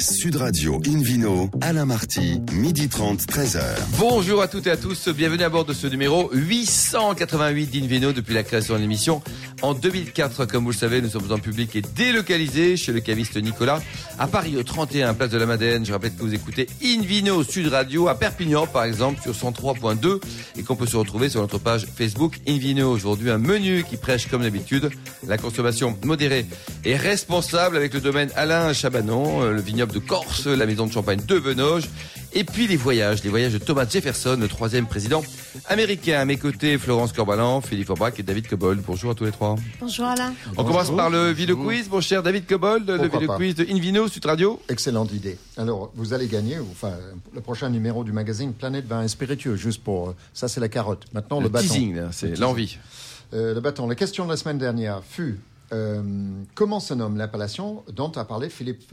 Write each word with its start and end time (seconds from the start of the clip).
Sud 0.00 0.36
Radio 0.36 0.80
Invino, 0.86 1.50
Alain 1.60 1.84
Marty, 1.84 2.40
midi 2.52 2.88
30, 2.88 3.20
13h. 3.22 3.60
Bonjour 3.98 4.40
à 4.40 4.46
toutes 4.46 4.68
et 4.68 4.70
à 4.70 4.76
tous, 4.76 5.08
bienvenue 5.08 5.42
à 5.42 5.48
bord 5.48 5.64
de 5.64 5.72
ce 5.72 5.88
numéro 5.88 6.30
888 6.32 7.66
d'Invino 7.66 8.12
depuis 8.12 8.32
la 8.32 8.44
création 8.44 8.74
de 8.74 8.80
l'émission. 8.80 9.22
En 9.60 9.74
2004, 9.74 10.44
comme 10.46 10.64
vous 10.64 10.70
le 10.70 10.76
savez, 10.76 11.02
nous 11.02 11.08
sommes 11.08 11.32
en 11.32 11.38
public 11.38 11.74
et 11.74 11.82
délocalisés 11.82 12.76
chez 12.76 12.92
le 12.92 13.00
caviste 13.00 13.36
Nicolas, 13.36 13.82
à 14.18 14.28
Paris 14.28 14.56
au 14.56 14.62
31 14.62 15.14
Place 15.14 15.30
de 15.30 15.38
la 15.38 15.46
Madeleine. 15.46 15.84
Je 15.84 15.92
rappelle 15.92 16.14
que 16.14 16.22
vous 16.22 16.32
écoutez 16.32 16.68
Invino 16.84 17.42
Sud 17.42 17.66
Radio 17.66 18.06
à 18.06 18.14
Perpignan 18.14 18.68
par 18.68 18.84
exemple 18.84 19.20
sur 19.20 19.32
103.2 19.32 20.20
et 20.56 20.62
qu'on 20.62 20.76
peut 20.76 20.86
se 20.86 20.96
retrouver 20.96 21.28
sur 21.28 21.40
notre 21.40 21.58
page 21.58 21.86
Facebook 21.86 22.38
Invino. 22.46 22.88
Aujourd'hui 22.88 23.30
un 23.30 23.38
menu 23.38 23.82
qui 23.82 23.96
prêche 23.96 24.28
comme 24.28 24.42
d'habitude 24.42 24.90
la 25.26 25.38
consommation 25.38 25.98
modérée 26.04 26.46
et 26.84 26.96
responsable 26.96 27.76
avec 27.76 27.94
le 27.94 28.00
domaine 28.00 28.30
Alain 28.36 28.72
Chabanon, 28.72 29.42
euh, 29.42 29.52
le 29.52 29.60
vignoble 29.60 29.92
de 29.92 29.98
Corse, 29.98 30.46
la 30.46 30.66
maison 30.66 30.86
de 30.86 30.92
champagne 30.92 31.20
de 31.26 31.34
Venoge, 31.34 31.84
et 32.32 32.44
puis 32.44 32.66
les 32.66 32.76
voyages, 32.76 33.22
les 33.24 33.30
voyages 33.30 33.52
de 33.52 33.58
Thomas 33.58 33.86
Jefferson, 33.88 34.36
le 34.40 34.48
troisième 34.48 34.86
président 34.86 35.22
américain. 35.66 36.20
À 36.20 36.24
mes 36.24 36.36
côtés, 36.36 36.78
Florence 36.78 37.12
Corbalan, 37.12 37.60
Philippe 37.60 37.90
Aubrac 37.90 38.18
et 38.18 38.22
David 38.22 38.48
Cobold. 38.48 38.82
Bonjour 38.86 39.12
à 39.12 39.14
tous 39.14 39.24
les 39.24 39.32
trois. 39.32 39.56
Bonjour 39.80 40.06
Alain. 40.06 40.34
On 40.56 40.64
commence 40.64 40.90
par 40.94 41.10
le 41.10 41.30
vidéo 41.30 41.56
quiz, 41.56 41.88
mon 41.90 42.00
cher 42.00 42.22
David 42.22 42.46
Cobold, 42.46 42.88
le 42.88 43.08
vidéo 43.08 43.32
quiz 43.36 43.54
de 43.54 43.66
Invino 43.70 44.08
Sud 44.08 44.24
Radio. 44.26 44.60
Excellente 44.68 45.12
idée. 45.12 45.38
Alors, 45.56 45.90
vous 45.94 46.12
allez 46.12 46.26
gagner, 46.26 46.58
enfin, 46.58 46.92
le 47.34 47.40
prochain 47.40 47.70
numéro 47.70 48.04
du 48.04 48.12
magazine 48.12 48.52
Planète 48.52 48.86
Vin 48.86 49.02
et 49.02 49.08
Spiritueux, 49.08 49.56
juste 49.56 49.82
pour. 49.82 50.14
Ça, 50.34 50.48
c'est 50.48 50.60
la 50.60 50.68
carotte. 50.68 51.04
Maintenant, 51.12 51.38
le, 51.38 51.44
Le 51.44 51.48
bâton. 51.50 51.66
teasing, 51.66 52.00
c'est 52.12 52.38
l'envie. 52.38 52.78
Euh, 53.34 53.54
le 53.54 53.60
bâton. 53.60 53.86
La 53.86 53.94
question 53.94 54.24
de 54.24 54.30
la 54.30 54.36
semaine 54.36 54.58
dernière 54.58 55.02
fut 55.04 55.38
euh, 55.72 56.02
comment 56.54 56.80
se 56.80 56.94
nomme 56.94 57.16
l'appellation 57.16 57.82
dont 57.92 58.10
a 58.12 58.24
parlé 58.24 58.48
Philippe 58.48 58.84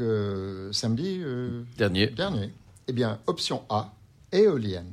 euh, 0.00 0.72
samedi 0.72 1.20
euh, 1.22 1.62
Dernier. 1.78 2.08
dernier 2.08 2.50
Eh 2.90 2.92
bien, 2.92 3.20
option 3.28 3.62
A, 3.68 3.92
éolienne. 4.32 4.90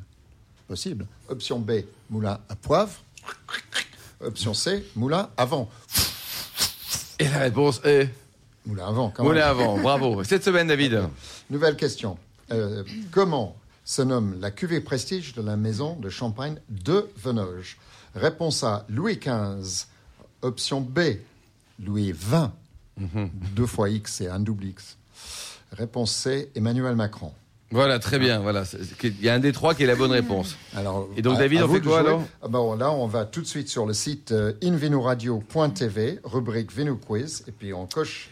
Possible. 0.67 1.07
Option 1.29 1.57
B, 1.57 1.71
moulin 2.11 2.39
à 2.47 2.55
poivre. 2.55 2.93
Option 4.21 4.53
C, 4.53 4.85
moulin 4.95 5.31
à 5.35 5.45
vent. 5.45 5.67
Et 7.17 7.27
la 7.27 7.39
réponse 7.39 7.81
est 7.83 8.11
Moulin 8.67 8.85
à 8.87 8.91
vent, 8.91 9.09
quand 9.09 9.23
on 9.25 9.29
même. 9.29 9.39
est 9.39 9.41
avant. 9.41 9.79
Bravo. 9.79 10.23
Cette 10.25 10.43
semaine, 10.43 10.67
David. 10.67 11.09
Nouvelle 11.49 11.75
question. 11.75 12.19
Euh, 12.51 12.83
comment 13.09 13.55
se 13.83 14.03
nomme 14.03 14.39
la 14.39 14.51
cuvée 14.51 14.79
prestige 14.79 15.33
de 15.33 15.41
la 15.41 15.57
maison 15.57 15.95
de 15.95 16.09
champagne 16.09 16.57
de 16.69 17.09
Venoge? 17.17 17.79
Réponse 18.13 18.63
A, 18.63 18.85
Louis 18.89 19.17
XV. 19.17 19.87
Option 20.43 20.81
B, 20.81 20.99
Louis 21.83 22.11
XX. 22.13 22.51
Deux 23.55 23.65
fois 23.65 23.89
X 23.89 24.21
et 24.21 24.27
un 24.27 24.39
double 24.39 24.65
X. 24.65 24.97
Réponse 25.71 26.11
C, 26.13 26.51
Emmanuel 26.53 26.95
Macron. 26.95 27.33
Voilà, 27.71 27.99
très 27.99 28.17
bien. 28.17 28.39
Voilà, 28.39 28.63
il 29.03 29.21
y 29.21 29.27
a 29.29 29.33
un 29.33 29.39
des 29.39 29.51
trois 29.51 29.75
qui 29.75 29.83
est 29.83 29.87
la 29.87 29.95
bonne 29.95 30.11
réponse. 30.11 30.55
Alors, 30.75 31.09
Et 31.17 31.21
donc, 31.21 31.35
à- 31.35 31.39
David, 31.39 31.59
à 31.59 31.65
on 31.65 31.73
fait 31.73 31.81
quoi, 31.81 31.99
alors 31.99 32.23
Ah 32.41 32.47
bon, 32.47 32.75
Là, 32.75 32.91
on 32.91 33.07
va 33.07 33.25
tout 33.25 33.41
de 33.41 33.45
suite 33.45 33.67
sur 33.67 33.85
le 33.85 33.93
site 33.93 34.31
euh, 34.31 34.53
invinoradio.tv, 34.63 36.19
rubrique 36.23 36.71
Vino 36.73 36.95
Quiz, 36.95 37.43
et 37.47 37.51
puis 37.51 37.73
on 37.73 37.85
coche 37.85 38.29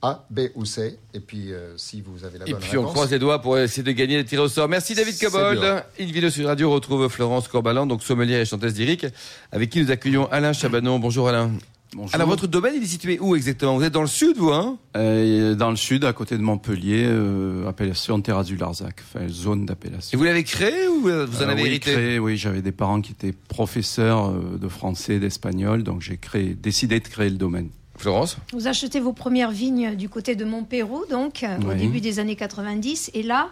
A, 0.00 0.24
B 0.30 0.40
ou 0.54 0.64
C. 0.64 0.98
Et 1.12 1.20
puis, 1.20 1.52
euh, 1.52 1.76
si 1.76 2.00
vous 2.00 2.24
avez 2.24 2.38
la 2.38 2.46
Et 2.48 2.52
bonne 2.52 2.60
puis 2.60 2.78
on 2.78 2.82
réponse, 2.82 2.94
croise 2.94 3.10
les 3.10 3.18
doigts 3.18 3.42
pour 3.42 3.58
essayer 3.58 3.82
de 3.82 3.92
gagner 3.92 4.16
les 4.16 4.24
tirs 4.24 4.42
au 4.42 4.48
sort. 4.48 4.68
Merci 4.68 4.94
David 4.94 5.18
Cobold. 5.20 5.84
vidéo 5.98 6.30
sur 6.30 6.46
Radio 6.46 6.70
retrouve 6.70 7.08
Florence 7.08 7.48
Corbalan, 7.48 7.86
donc 7.86 8.02
sommelière 8.02 8.40
et 8.40 8.46
chanteuse 8.46 8.78
lyrique, 8.78 9.06
avec 9.52 9.68
qui 9.70 9.82
nous 9.82 9.90
accueillons 9.90 10.28
Alain 10.30 10.52
Chabanon. 10.52 10.98
Bonjour 10.98 11.28
Alain. 11.28 11.50
Bonjour. 11.94 12.14
Alors 12.14 12.28
votre 12.28 12.46
domaine, 12.46 12.74
il 12.76 12.82
est 12.82 12.86
situé 12.86 13.18
où 13.18 13.34
exactement? 13.34 13.76
Vous 13.76 13.82
êtes 13.82 13.92
dans 13.94 14.02
le 14.02 14.06
sud, 14.08 14.36
vous, 14.36 14.50
hein? 14.50 14.76
Euh, 14.96 15.54
dans 15.54 15.70
le 15.70 15.76
sud, 15.76 16.04
à 16.04 16.12
côté 16.12 16.36
de 16.36 16.42
Montpellier, 16.42 17.04
euh, 17.06 17.66
appellation 17.66 18.20
Terras 18.20 18.44
du 18.44 18.56
Larzac, 18.56 18.96
enfin 19.02 19.26
zone 19.28 19.62
Et 19.62 19.66
d'appellation. 19.66 20.18
vous 20.18 20.24
l'avez 20.24 20.44
créé 20.44 20.86
ou 20.88 21.00
vous 21.00 21.08
en 21.08 21.12
Euh, 21.12 21.48
avez 21.48 21.62
oui, 21.62 21.68
hérité? 21.68 21.92
créé, 21.92 22.18
oui, 22.18 22.36
j'avais 22.36 22.60
des 22.60 22.72
parents 22.72 23.00
qui 23.00 23.12
étaient 23.12 23.32
professeurs 23.48 24.26
euh, 24.28 24.58
de 24.60 24.68
français, 24.68 25.18
d'espagnol, 25.18 25.82
donc 25.82 26.02
j'ai 26.02 26.18
créé, 26.18 26.54
décidé 26.54 27.00
de 27.00 27.08
créer 27.08 27.30
le 27.30 27.36
domaine. 27.36 27.70
Florence? 27.96 28.36
Vous 28.52 28.68
achetez 28.68 29.00
vos 29.00 29.12
premières 29.12 29.50
vignes 29.50 29.96
du 29.96 30.08
côté 30.08 30.36
de 30.36 30.44
Montpérou, 30.44 31.04
donc 31.10 31.42
euh, 31.42 31.56
au 31.68 31.74
début 31.74 32.00
des 32.00 32.20
années 32.20 32.36
90. 32.36 33.10
Et 33.14 33.22
là, 33.24 33.48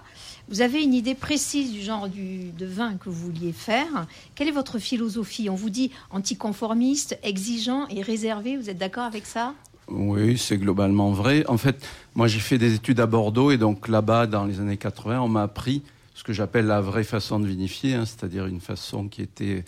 vous 0.49 0.61
avez 0.61 0.83
une 0.83 0.95
idée 0.95 1.15
précise 1.15 1.73
du 1.73 1.83
genre 1.83 2.09
de 2.09 2.67
vin 2.67 2.97
que 2.97 3.09
vous 3.09 3.27
vouliez 3.27 3.53
faire. 3.53 4.07
Quelle 4.35 4.49
est 4.49 4.53
votre 4.53 4.79
philosophie? 4.79 5.51
On 5.51 5.55
vous 5.55 5.71
dit 5.71 5.91
anticonformiste, 6.11 7.19
exigeant 7.23 7.89
et 7.89 8.03
réservé. 8.03 8.57
Vous 8.57 8.71
êtes 8.71 8.79
d'accord 8.79 9.05
avec 9.05 9.27
ça? 9.27 9.55
Oui, 9.89 10.37
c'est 10.39 10.59
globalement 10.59 11.13
vrai. 11.13 11.45
En 11.47 11.57
fait, 11.57 11.87
moi 12.15 12.27
j'ai 12.27 12.41
fait 12.41 12.59
des 12.59 12.75
études 12.75 13.01
à 13.01 13.07
Bordeaux 13.07 13.51
et 13.51 13.59
donc 13.59 13.89
là-bas, 13.89 14.27
dans 14.27 14.45
les 14.45 14.61
années 14.61 14.77
80, 14.77 15.21
on 15.21 15.29
m'a 15.29 15.43
appris 15.43 15.83
ce 16.15 16.25
que 16.25 16.33
j'appelle 16.33 16.67
la 16.67 16.81
vraie 16.81 17.05
façon 17.05 17.39
de 17.39 17.47
vinifier, 17.47 17.95
hein, 17.95 18.05
c'est-à-dire 18.05 18.47
une 18.47 18.61
façon 18.61 19.09
qui 19.09 19.23
était 19.23 19.65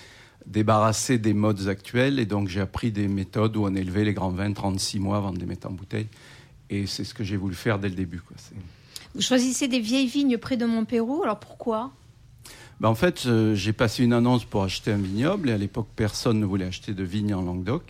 débarrassée 0.47 1.19
des 1.19 1.35
modes 1.35 1.69
actuels. 1.69 2.19
Et 2.19 2.27
donc 2.27 2.49
j'ai 2.49 2.61
appris 2.61 2.91
des 2.91 3.07
méthodes 3.07 3.57
où 3.57 3.65
on 3.65 3.75
élevait 3.75 4.05
les 4.05 4.15
grands 4.15 4.31
vins 4.31 4.53
36 4.53 4.99
mois 4.99 5.19
avant 5.19 5.33
de 5.33 5.39
les 5.39 5.47
mettre 5.47 5.69
en 5.69 5.73
bouteille. 5.73 6.09
Et 6.71 6.87
c'est 6.87 7.05
ce 7.05 7.15
que 7.15 7.25
j'ai 7.25 7.37
voulu 7.37 7.55
faire 7.55 7.79
dès 7.79 7.89
le 7.89 7.95
début. 7.95 8.21
Vous 9.19 9.23
choisissez 9.25 9.67
des 9.67 9.81
vieilles 9.81 10.07
vignes 10.07 10.39
près 10.39 10.57
de 10.57 10.65
Montpérou. 10.65 11.23
Alors 11.25 11.41
pourquoi? 11.41 11.91
Ben, 12.79 12.89
en 12.89 12.95
fait, 12.95 13.25
euh, 13.27 13.57
j'ai 13.57 13.73
passé 13.73 14.05
une 14.05 14.13
annonce 14.13 14.45
pour 14.45 14.63
acheter 14.63 14.93
un 14.93 14.97
vignoble 14.97 15.51
et 15.51 15.53
à 15.53 15.59
l'époque, 15.59 15.89
personne 15.97 16.39
ne 16.39 16.47
voulait 16.47 16.67
acheter 16.67 16.95
de 16.95 17.03
vigne 17.03 17.35
en 17.35 17.43
Languedoc. 17.43 17.83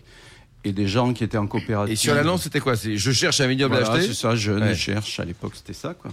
Et 0.64 0.72
des 0.72 0.88
gens 0.88 1.12
qui 1.12 1.22
étaient 1.24 1.36
en 1.38 1.46
coopérative. 1.46 1.92
Et 1.92 1.96
sur 1.96 2.14
l'annonce, 2.14 2.42
c'était 2.44 2.60
quoi? 2.60 2.76
C'est 2.76 2.96
je 2.96 3.12
cherche 3.12 3.40
un 3.42 3.46
vignoble 3.46 3.76
à 3.76 3.78
acheter? 3.90 4.06
c'est 4.08 4.14
ça, 4.14 4.34
jeune, 4.34 4.62
Ouais. 4.62 4.74
cherche. 4.74 5.20
À 5.20 5.24
l'époque, 5.26 5.52
c'était 5.54 5.74
ça, 5.74 5.92
quoi. 5.94 6.10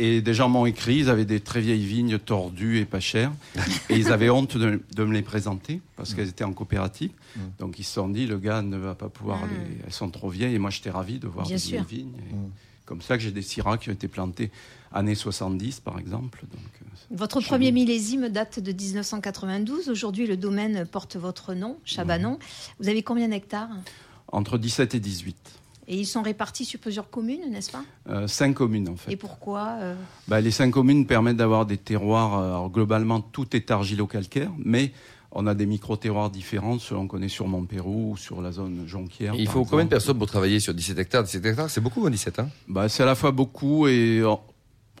Et 0.00 0.20
des 0.20 0.34
gens 0.34 0.48
m'ont 0.48 0.66
écrit, 0.66 0.96
ils 0.96 1.08
avaient 1.08 1.24
des 1.24 1.38
très 1.40 1.60
vieilles 1.60 1.84
vignes 1.84 2.18
tordues 2.18 2.78
et 2.80 2.84
pas 2.84 2.98
chères. 3.00 3.30
et 3.88 3.96
ils 3.96 4.10
avaient 4.12 4.28
honte 4.30 4.56
de, 4.56 4.82
de 4.94 5.04
me 5.04 5.12
les 5.14 5.22
présenter 5.22 5.80
parce 5.96 6.14
qu'elles 6.14 6.28
étaient 6.28 6.42
en 6.44 6.52
coopérative. 6.52 7.12
Mm. 7.36 7.40
Donc 7.60 7.78
ils 7.78 7.84
se 7.84 7.92
sont 7.94 8.08
dit, 8.08 8.26
le 8.26 8.38
gars 8.38 8.60
ne 8.62 8.76
va 8.76 8.94
pas 8.96 9.08
pouvoir 9.08 9.38
Mm. 9.46 9.48
les. 9.50 9.78
Elles 9.86 9.92
sont 9.92 10.10
trop 10.10 10.28
vieilles. 10.28 10.54
Et 10.54 10.58
moi, 10.58 10.70
j'étais 10.70 10.90
ravi 10.90 11.18
de 11.20 11.28
voir 11.28 11.46
Bien 11.46 11.54
des 11.56 11.60
sûr. 11.62 11.82
vieilles 11.84 12.02
vignes. 12.02 12.14
Et 12.30 12.34
Mm. 12.34 12.50
Comme 12.84 13.00
ça 13.00 13.16
que 13.16 13.22
j'ai 13.22 13.30
des 13.30 13.42
syrahs 13.42 13.78
qui 13.78 13.90
ont 13.90 13.92
été 13.92 14.08
plantés 14.08 14.50
années 14.92 15.14
70, 15.14 15.80
par 15.80 15.98
exemple. 15.98 16.44
Donc, 16.50 16.60
euh, 16.60 17.16
Votre 17.16 17.40
premier 17.40 17.72
millésime 17.72 18.28
date 18.28 18.60
de 18.60 18.72
1992. 18.72 19.88
Aujourd'hui, 19.88 20.26
le 20.26 20.36
domaine 20.36 20.86
porte 20.86 21.16
votre 21.16 21.54
nom, 21.54 21.78
Chabanon. 21.84 22.38
Vous 22.80 22.88
avez 22.88 23.02
combien 23.02 23.28
d'hectares? 23.28 23.70
Entre 24.28 24.58
17 24.58 24.94
et 24.94 25.00
18. 25.00 25.36
Et 25.88 25.96
ils 25.96 26.06
sont 26.06 26.22
répartis 26.22 26.64
sur 26.64 26.78
plusieurs 26.78 27.10
communes, 27.10 27.50
n'est-ce 27.50 27.72
pas? 27.72 27.84
Euh, 28.08 28.26
cinq 28.28 28.54
communes, 28.54 28.88
en 28.88 28.96
fait. 28.96 29.12
Et 29.12 29.16
pourquoi 29.16 29.76
euh, 29.80 29.94
Bah, 30.28 30.40
les 30.40 30.52
cinq 30.52 30.70
communes 30.70 31.06
permettent 31.06 31.36
d'avoir 31.36 31.66
des 31.66 31.76
terroirs. 31.76 32.38
Alors, 32.38 32.70
globalement, 32.70 33.20
tout 33.20 33.56
est 33.56 33.70
argilo-calcaire, 33.70 34.50
mais 34.58 34.92
on 35.34 35.46
a 35.46 35.54
des 35.54 35.66
micro-terroirs 35.66 36.30
différents 36.30 36.78
selon 36.78 37.06
qu'on 37.08 37.22
est 37.22 37.28
sur 37.28 37.46
Montpérou 37.48 38.12
ou 38.12 38.16
sur 38.16 38.42
la 38.42 38.52
zone 38.52 38.84
jonquière. 38.86 39.34
Il 39.36 39.48
faut 39.48 39.64
combien 39.64 39.84
de 39.86 39.90
personnes 39.90 40.18
pour 40.18 40.26
travailler 40.28 40.60
sur 40.60 40.74
17 40.74 40.98
hectares? 40.98 41.22
17 41.24 41.44
hectares, 41.46 41.70
c'est 41.70 41.80
beaucoup, 41.80 42.06
hein, 42.06 42.10
17 42.10 42.38
hein? 42.38 42.48
Bah, 42.68 42.88
C'est 42.88 43.02
à 43.02 43.06
la 43.06 43.14
fois 43.14 43.30
beaucoup 43.32 43.86
et 43.88 44.22
on- 44.24 44.40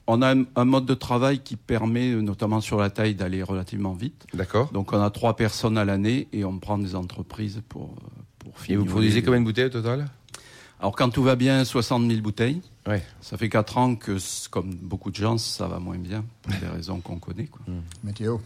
on 0.08 0.20
a 0.22 0.34
un, 0.34 0.44
un 0.56 0.64
mode 0.64 0.84
de 0.86 0.94
travail 0.94 1.40
qui 1.40 1.54
permet, 1.56 2.10
euh, 2.10 2.20
notamment 2.22 2.60
sur 2.60 2.78
la 2.80 2.90
taille, 2.90 3.14
d'aller 3.14 3.42
relativement 3.42 3.92
vite. 3.92 4.26
D'accord. 4.34 4.70
Donc, 4.72 4.92
on 4.92 5.00
a 5.00 5.10
trois 5.10 5.36
personnes 5.36 5.78
à 5.78 5.84
l'année 5.84 6.26
et 6.32 6.44
on 6.44 6.58
prend 6.58 6.76
des 6.78 6.94
entreprises 6.96 7.60
pour, 7.68 7.94
euh, 8.02 8.20
pour 8.40 8.52
Et 8.68 8.74
vous 8.76 8.84
produisez 8.84 9.22
combien 9.22 9.38
de 9.40 9.44
bouteilles 9.44 9.66
au 9.66 9.70
total? 9.70 10.08
Alors, 10.80 10.96
quand 10.96 11.08
tout 11.10 11.22
va 11.22 11.36
bien, 11.36 11.64
60 11.64 12.08
000 12.10 12.20
bouteilles. 12.20 12.60
Ouais. 12.88 13.00
Ça 13.20 13.36
fait 13.36 13.48
quatre 13.48 13.78
ans 13.78 13.94
que, 13.94 14.16
comme 14.50 14.74
beaucoup 14.74 15.10
de 15.12 15.16
gens, 15.16 15.38
ça 15.38 15.68
va 15.68 15.78
moins 15.78 15.98
bien, 15.98 16.24
pour 16.42 16.52
des 16.54 16.66
raisons 16.74 17.00
qu'on 17.00 17.18
connaît. 17.20 17.46
Quoi. 17.46 17.60
météo. 18.02 18.38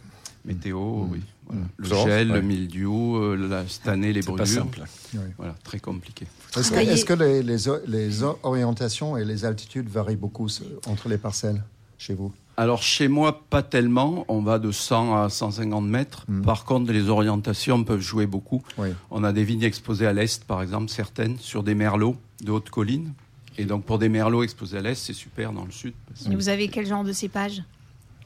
Météo, 0.46 1.06
oui. 1.10 1.20
Voilà. 1.48 1.62
Le 1.76 1.88
gel, 1.88 2.30
ouais. 2.30 2.36
le 2.36 2.42
mildiou, 2.42 3.16
euh, 3.16 3.36
la, 3.36 3.66
cette 3.68 3.86
année, 3.88 4.12
les 4.12 4.20
brûlures. 4.22 4.66
Oui. 5.14 5.20
Voilà, 5.36 5.54
très 5.62 5.78
compliqué. 5.78 6.26
Est-ce 6.56 7.04
que, 7.04 7.12
les, 7.12 8.22
orientations 8.42 9.16
et 9.16 9.24
les 9.24 9.44
altitudes 9.44 9.88
varient 9.88 10.16
beaucoup 10.16 10.48
entre 10.87 11.08
les 11.08 11.19
parcelles 11.19 11.62
chez 11.98 12.14
vous? 12.14 12.32
Alors, 12.56 12.82
chez 12.82 13.08
moi, 13.08 13.43
pas 13.50 13.62
tellement. 13.62 14.25
On 14.28 14.40
va 14.40 14.58
de 14.58 14.72
100 14.72 15.22
à 15.22 15.28
150 15.28 15.84
mètres. 15.84 16.25
Mm. 16.26 16.43
Par 16.43 16.64
contre, 16.64 16.90
les 16.90 17.08
orientations 17.10 17.84
peuvent 17.84 18.00
jouer 18.00 18.26
beaucoup. 18.26 18.62
Oui. 18.78 18.88
On 19.10 19.25
a 19.25 19.32
des 19.32 19.44
vignes 19.44 19.62
exposées 19.62 20.06
à 20.06 20.12
l'est, 20.12 20.42
par 20.44 20.62
exemple, 20.62 20.90
certaines, 20.90 21.38
sur 21.38 21.62
des 21.62 21.75
merlots 21.75 22.16
de 22.42 22.50
haute 22.50 22.70
colline. 22.70 23.12
Et 23.58 23.64
donc, 23.64 23.84
pour 23.84 23.99
des 23.99 24.08
merlots 24.08 24.42
exposés 24.42 24.78
à 24.78 24.81
l'est, 24.82 24.94
c'est 24.94 25.12
super 25.12 25.52
dans 25.52 25.64
le 25.64 25.70
sud. 25.70 25.92
parce 26.08 26.25
que- 26.25 26.32
Et 26.32 26.34
Vous 26.34 26.49
avez 26.49 26.69
quel 26.69 26.87
genre 26.87 27.04
de 27.04 27.12
cépage? 27.12 27.62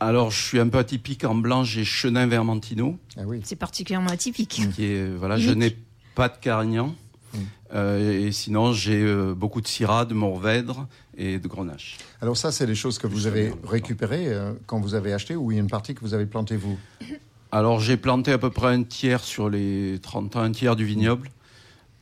Alors, 0.01 0.31
je 0.31 0.43
suis 0.43 0.59
un 0.59 0.69
peu 0.69 0.79
atypique. 0.79 1.25
En 1.25 1.35
blanc, 1.35 1.63
j'ai 1.63 1.85
Chenin 1.85 2.27
Vermentino. 2.27 2.99
Ah 3.17 3.23
oui. 3.27 3.41
C'est 3.45 3.57
particulièrement 3.57 4.11
atypique. 4.11 4.49
qui 4.75 4.85
est 4.85 4.97
euh, 4.97 5.17
voilà, 5.19 5.37
Unique. 5.37 5.49
je 5.49 5.55
n'ai 5.55 5.77
pas 6.15 6.29
de 6.29 6.37
Carignan. 6.41 6.95
Mm. 7.33 7.39
Euh, 7.75 8.27
et 8.27 8.33
sinon, 8.33 8.73
j'ai 8.73 9.01
euh, 9.03 9.35
beaucoup 9.35 9.61
de 9.61 9.69
Syrah, 9.69 10.05
de 10.05 10.15
Mourvèdre 10.15 10.89
et 11.17 11.39
de 11.39 11.47
Grenache. 11.47 11.99
Alors 12.21 12.37
ça, 12.37 12.51
c'est 12.51 12.67
des 12.67 12.75
choses 12.75 12.99
que 12.99 13.07
vous 13.07 13.27
avez 13.27 13.53
récupérées 13.63 14.29
euh, 14.29 14.53
quand 14.67 14.81
vous 14.81 14.95
avez 14.95 15.13
acheté 15.13 15.37
ou 15.37 15.53
il 15.53 15.57
y 15.57 15.59
a 15.59 15.61
une 15.61 15.71
partie 15.71 15.95
que 15.95 16.01
vous 16.01 16.15
avez 16.15 16.27
plantée 16.27 16.57
vous? 16.57 16.79
Alors, 17.53 17.81
j'ai 17.81 17.97
planté 17.97 18.33
à 18.33 18.39
peu 18.39 18.51
près 18.51 18.69
un 18.69 18.83
tiers 18.85 19.23
sur 19.23 19.51
les 19.51 19.99
30 20.01 20.37
ans, 20.37 20.41
un 20.41 20.53
tiers 20.53 20.77
du 20.77 20.85
vignoble. 20.85 21.31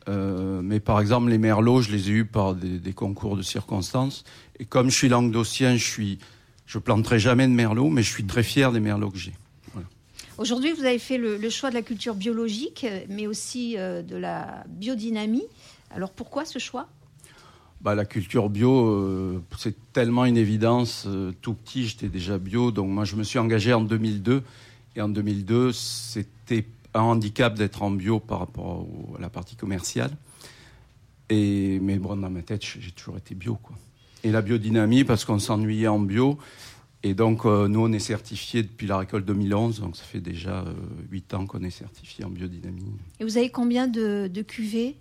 Euh, 0.09 0.61
mais 0.62 0.81
par 0.81 1.00
exemple, 1.00 1.29
les 1.31 1.39
merlots, 1.39 1.83
je 1.83 1.91
les 1.91 2.09
ai 2.09 2.12
eus 2.12 2.25
par 2.25 2.55
des, 2.55 2.79
des 2.79 2.93
concours 2.93 3.37
de 3.37 3.43
circonstances. 3.43 4.25
Et 4.59 4.65
comme 4.65 4.91
je 4.91 4.97
suis 4.97 5.09
languedocien, 5.09 5.77
je 5.77 5.85
suis, 5.85 6.19
je 6.69 6.79
planterai 6.79 7.19
jamais 7.19 7.49
de 7.49 7.53
merlot, 7.53 7.88
mais 7.88 8.03
je 8.05 8.11
suis 8.12 8.25
très 8.25 8.44
fier 8.44 8.70
des 8.70 8.79
merlots 8.81 9.11
que 9.11 9.19
j'ai. 9.19 9.32
Aujourd'hui, 10.37 10.73
vous 10.73 10.85
avez 10.85 11.00
fait 11.00 11.19
le, 11.19 11.37
le 11.37 11.50
choix 11.50 11.70
de 11.70 11.75
la 11.75 11.82
culture 11.82 12.15
biologique, 12.15 12.85
euh, 12.88 13.00
mais 13.09 13.26
aussi 13.26 13.75
euh, 13.76 14.03
de 14.03 14.15
la 14.15 14.62
biodynamie. 14.69 15.43
Alors 15.91 16.11
pourquoi 16.12 16.44
ce 16.44 16.61
choix? 16.61 16.87
Bah, 17.81 17.97
la 17.97 18.05
culture 18.05 18.49
bio, 18.49 18.87
euh, 18.88 19.43
c'est 19.59 19.75
tellement 19.93 20.25
une 20.26 20.37
évidence. 20.37 21.06
Euh, 21.09 21.32
tout 21.43 21.55
petit, 21.55 21.88
j'étais 21.88 22.06
déjà 22.09 22.38
bio. 22.38 22.71
Donc 22.71 22.88
moi, 22.88 23.05
je 23.05 23.17
me 23.17 23.25
suis 23.25 23.41
engagé 23.41 23.73
en 23.73 23.81
2002. 23.81 24.44
Et 24.94 25.00
en 25.00 25.09
2002, 25.09 25.73
c'était 25.73 26.67
un 26.94 27.00
handicap 27.00 27.55
d'être 27.55 27.82
en 27.82 27.91
bio 27.91 28.21
par 28.21 28.38
rapport 28.38 28.87
au- 28.87 29.17
à 29.19 29.21
la 29.21 29.31
partie 29.31 29.56
commerciale. 29.56 30.12
Et, 31.31 31.81
mais 31.81 31.99
bon, 31.99 32.14
dans 32.17 32.31
ma 32.31 32.43
tête, 32.43 32.62
j'ai 32.64 32.93
toujours 32.93 33.17
été 33.17 33.35
bio. 33.35 33.56
Quoi. 33.61 33.76
Et 34.25 34.31
la 34.31 34.43
biodynamie, 34.43 35.05
parce 35.05 35.25
qu'on 35.25 35.38
s'ennuyait 35.38 35.88
en 35.88 35.99
bio. 35.99 36.38
Et 37.05 37.15
donc, 37.15 37.44
euh, 37.44 37.69
nous, 37.69 37.81
on 37.81 37.93
est 37.93 38.00
certifié 38.00 38.62
depuis 38.62 38.87
la 38.87 38.99
récolte 38.99 39.25
2011. 39.25 39.81
Donc, 39.81 39.97
ça 39.97 40.03
fait 40.03 40.20
déjà 40.20 40.61
euh, 40.61 40.73
8 41.11 41.35
ans 41.35 41.47
qu'on 41.47 41.62
est 41.62 41.70
certifié 41.70 42.25
en 42.25 42.31
biodynamie. 42.31 42.93
Et 43.20 43.25
vous 43.25 43.37
avez 43.37 43.50
combien 43.50 43.87
de, 43.87 44.29
de 44.32 44.43
cuvées? 44.43 44.97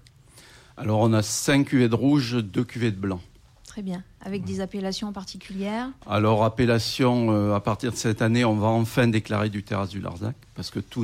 Alors, 0.78 1.00
on 1.00 1.12
a 1.14 1.24
5 1.24 1.66
cuvées 1.66 1.90
de 1.90 1.96
rouge, 1.96 2.36
2 2.36 2.64
cuvées 2.64 2.92
de 2.92 3.00
blanc. 3.00 3.20
Très 3.66 3.82
bien. 3.82 4.04
Avec 4.22 4.44
des 4.44 4.60
appellations 4.60 5.12
particulières? 5.12 5.90
Alors, 6.06 6.44
appellation, 6.44 7.32
euh, 7.32 7.56
à 7.56 7.60
partir 7.60 7.92
de 7.92 7.98
cette 7.98 8.22
année, 8.22 8.46
on 8.46 8.56
va 8.56 8.68
enfin 8.68 9.08
déclarer 9.08 9.50
du 9.50 9.64
terrasse 9.64 9.90
du 9.90 10.00
Larzac, 10.00 10.36
parce 10.56 10.70
que 10.70 10.80
tous 10.80 11.04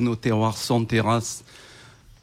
nos 0.00 0.16
terroirs 0.16 0.56
sont 0.56 0.84
terrasses, 0.84 1.44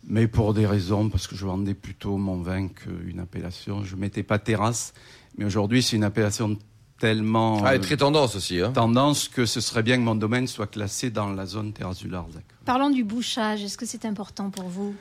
mais 0.05 0.27
pour 0.27 0.53
des 0.53 0.65
raisons, 0.65 1.09
parce 1.09 1.27
que 1.27 1.35
je 1.35 1.45
vendais 1.45 1.73
plutôt 1.73 2.17
mon 2.17 2.41
vin 2.41 2.67
qu'une 2.67 3.19
appellation. 3.19 3.83
Je 3.83 3.95
ne 3.95 4.01
mettais 4.01 4.23
pas 4.23 4.39
terrasse, 4.39 4.93
mais 5.37 5.45
aujourd'hui, 5.45 5.81
c'est 5.81 5.95
une 5.95 6.03
appellation 6.03 6.57
tellement 6.99 7.63
Ah, 7.65 7.75
et 7.75 7.79
très 7.79 7.97
tendance 7.97 8.35
aussi. 8.35 8.61
Hein. 8.61 8.71
tendance 8.71 9.27
que 9.27 9.45
ce 9.45 9.59
serait 9.61 9.83
bien 9.83 9.97
que 9.97 10.03
mon 10.03 10.15
domaine 10.15 10.47
soit 10.47 10.67
classé 10.67 11.09
dans 11.09 11.29
la 11.31 11.45
zone 11.45 11.73
terrasse 11.73 11.99
du 11.99 12.07
Larzac. 12.07 12.43
Parlons 12.65 12.89
du 12.89 13.03
bouchage. 13.03 13.63
Est-ce 13.63 13.77
que 13.77 13.85
c'est 13.85 14.05
important 14.05 14.49
pour 14.49 14.65
vous? 14.69 14.95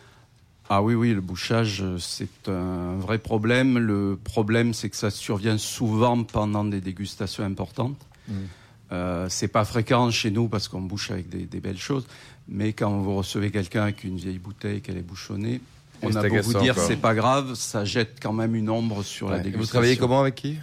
Ah 0.69 0.83
oui, 0.83 0.95
oui, 0.95 1.13
le 1.13 1.21
bouchage, 1.21 1.85
c'est 1.99 2.49
un 2.49 2.97
vrai 2.97 3.19
problème. 3.19 3.79
Le 3.79 4.19
problème, 4.23 4.73
c'est 4.73 4.89
que 4.89 4.97
ça 4.97 5.11
survient 5.11 5.59
souvent 5.59 6.23
pendant 6.25 6.65
des 6.65 6.81
dégustations 6.81 7.45
importantes. 7.45 7.99
Euh, 8.93 9.27
c'est 9.31 9.49
pas 9.49 9.65
fréquent 9.65 10.11
chez 10.11 10.31
nous 10.31 10.49
parce 10.49 10.69
qu'on 10.69 10.83
bouche 10.83 11.11
avec 11.11 11.29
des, 11.29 11.47
des 11.47 11.61
belles 11.61 11.79
choses, 11.79 12.07
mais 12.47 12.73
quand 12.75 12.99
vous 13.01 13.17
recevez 13.17 13.51
quelqu'un 13.51 13.85
avec 13.85 14.05
une 14.05 14.17
vieille 14.17 14.39
bouteille 14.39 14.83
qu'elle 14.83 14.99
est 14.99 15.03
bouchonnée, 15.03 15.61
on 16.03 16.13
c'est 16.13 16.19
a 16.19 16.29
beau 16.29 16.43
vous 16.43 16.61
dire 16.61 16.79
c'est 16.79 16.97
pas 16.97 17.15
grave, 17.15 17.55
ça 17.55 17.85
jette 17.85 18.19
quand 18.21 18.33
même 18.35 18.55
une 18.55 18.69
ombre 18.69 19.03
sur 19.03 19.29
la 19.31 19.37
Ouais. 19.37 19.41
Et 19.41 19.45
dégustation. 19.45 19.63
Vous 19.65 19.71
travaillez 19.71 19.97
comment 19.97 20.21
avec 20.21 20.35
qui? 20.35 20.59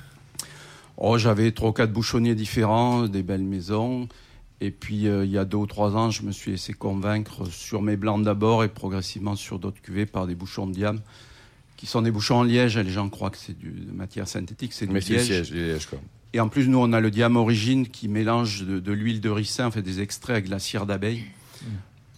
Oh, 0.98 1.18
j'avais 1.18 1.52
trois 1.54 1.70
ou 1.70 1.74
quatre 1.74 1.92
bouchonniers 1.94 2.36
différents, 2.36 3.08
des 3.08 3.24
belles 3.24 3.42
maisons. 3.44 4.08
Et 4.62 4.72
puis, 4.72 5.08
euh, 5.08 5.24
il 5.24 5.32
y 5.32 5.38
a 5.38 5.46
deux 5.46 5.58
ou 5.58 5.66
trois 5.66 5.96
ans, 5.96 6.12
je 6.12 6.24
me 6.24 6.34
suis 6.34 6.52
laissé 6.52 6.74
convaincre 6.74 7.46
sur 7.50 7.82
mes 7.82 7.96
blancs 7.96 8.22
d'abord 8.24 8.66
et 8.66 8.68
progressivement 8.68 9.38
sur 9.38 9.58
d'autres 9.58 9.82
cuvées 9.82 10.06
par 10.06 10.28
des 10.28 10.36
bouchons 10.36 10.68
de 10.68 10.74
diam, 10.74 11.00
qui 11.78 11.86
sont 11.86 12.02
des 12.02 12.12
bouchons 12.12 12.36
en 12.36 12.44
liège. 12.44 12.76
Et 12.76 12.84
les 12.84 12.92
gens 12.92 13.08
croient 13.08 13.30
que 13.30 13.38
c'est 13.38 13.58
de 13.58 13.92
matière 13.94 14.28
synthétique, 14.28 14.74
c'est 14.74 14.86
du 14.88 14.92
Mais 14.94 15.00
c'est 15.00 15.14
liège. 15.14 15.26
siège, 15.26 15.52
le 15.52 15.68
liège, 15.74 15.86
quoi. 15.86 16.00
Et 16.34 16.40
en 16.40 16.48
plus, 16.50 16.68
nous, 16.68 16.78
on 16.80 16.94
a 16.94 17.00
le 17.00 17.10
diam 17.12 17.36
origine 17.38 17.88
qui 17.88 18.08
mélange 18.08 18.64
de, 18.64 18.80
de 18.80 18.92
l'huile 18.92 19.20
de 19.22 19.30
ricin, 19.30 19.68
on 19.68 19.72
fait 19.72 19.82
des 19.82 20.00
extraits 20.02 20.36
avec 20.36 20.46
de 20.46 20.52
la 20.52 20.60
cire 20.60 20.86
d'abeille. 20.86 21.24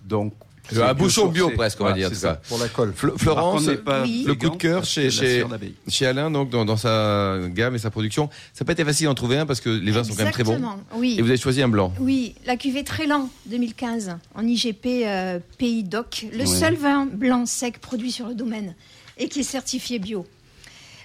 Donc, 0.04 0.34
Un 0.72 0.88
c'est 0.90 0.94
bouchon 0.96 1.28
bio 1.28 1.50
presque, 1.52 1.80
on 1.80 1.86
va 1.86 1.92
Voilà, 1.92 2.08
dire, 2.08 2.08
en 2.08 2.10
c'est 2.10 2.16
tout 2.16 2.22
ça. 2.22 2.34
cas. 2.34 2.42
Pour 2.50 2.58
la 2.60 2.68
colle. 2.68 2.94
Florence, 2.94 3.18
contre, 3.62 3.68
on 3.68 3.72
n'est 3.72 3.78
pas 3.78 4.04
Oui. 4.04 4.24
le 4.28 4.36
coup 4.36 4.50
de 4.50 4.56
cœur 4.58 4.84
chez, 4.84 5.10
chez, 5.10 6.06
Alain, 6.06 6.30
donc 6.30 6.50
dans, 6.50 6.66
dans 6.66 6.76
sa 6.78 7.38
gamme 7.50 7.76
et 7.76 7.80
sa 7.80 7.90
production, 7.90 8.30
ça 8.54 8.64
n'a 8.64 8.66
pas 8.66 8.74
été 8.74 8.84
facile 8.84 9.06
d'en 9.08 9.14
trouver 9.14 9.38
un 9.38 9.46
parce 9.46 9.62
que 9.62 9.70
les 9.70 9.92
vins 9.92 10.04
sont 10.04 10.14
quand 10.16 10.24
même 10.24 10.34
très 10.34 10.44
bons. 10.44 10.60
Oui. 10.96 11.16
Et 11.18 11.22
vous 11.22 11.30
avez 11.30 11.38
choisi 11.38 11.62
un 11.62 11.70
blanc. 11.70 11.94
Oui, 12.00 12.36
la 12.46 12.58
cuvée 12.58 12.84
Trélan 12.84 13.30
2015 13.46 14.18
en 14.36 14.46
IGP 14.46 14.86
euh, 15.06 15.40
Pays 15.58 15.84
Doc, 15.84 16.26
le 16.34 16.46
seul 16.46 16.76
vin 16.76 17.06
blanc 17.06 17.46
sec 17.46 17.80
produit 17.80 18.12
sur 18.12 18.28
le 18.28 18.36
domaine 18.36 18.76
et 19.18 19.30
qui 19.30 19.40
est 19.42 19.44
certifié 19.44 20.00
bio. 20.00 20.26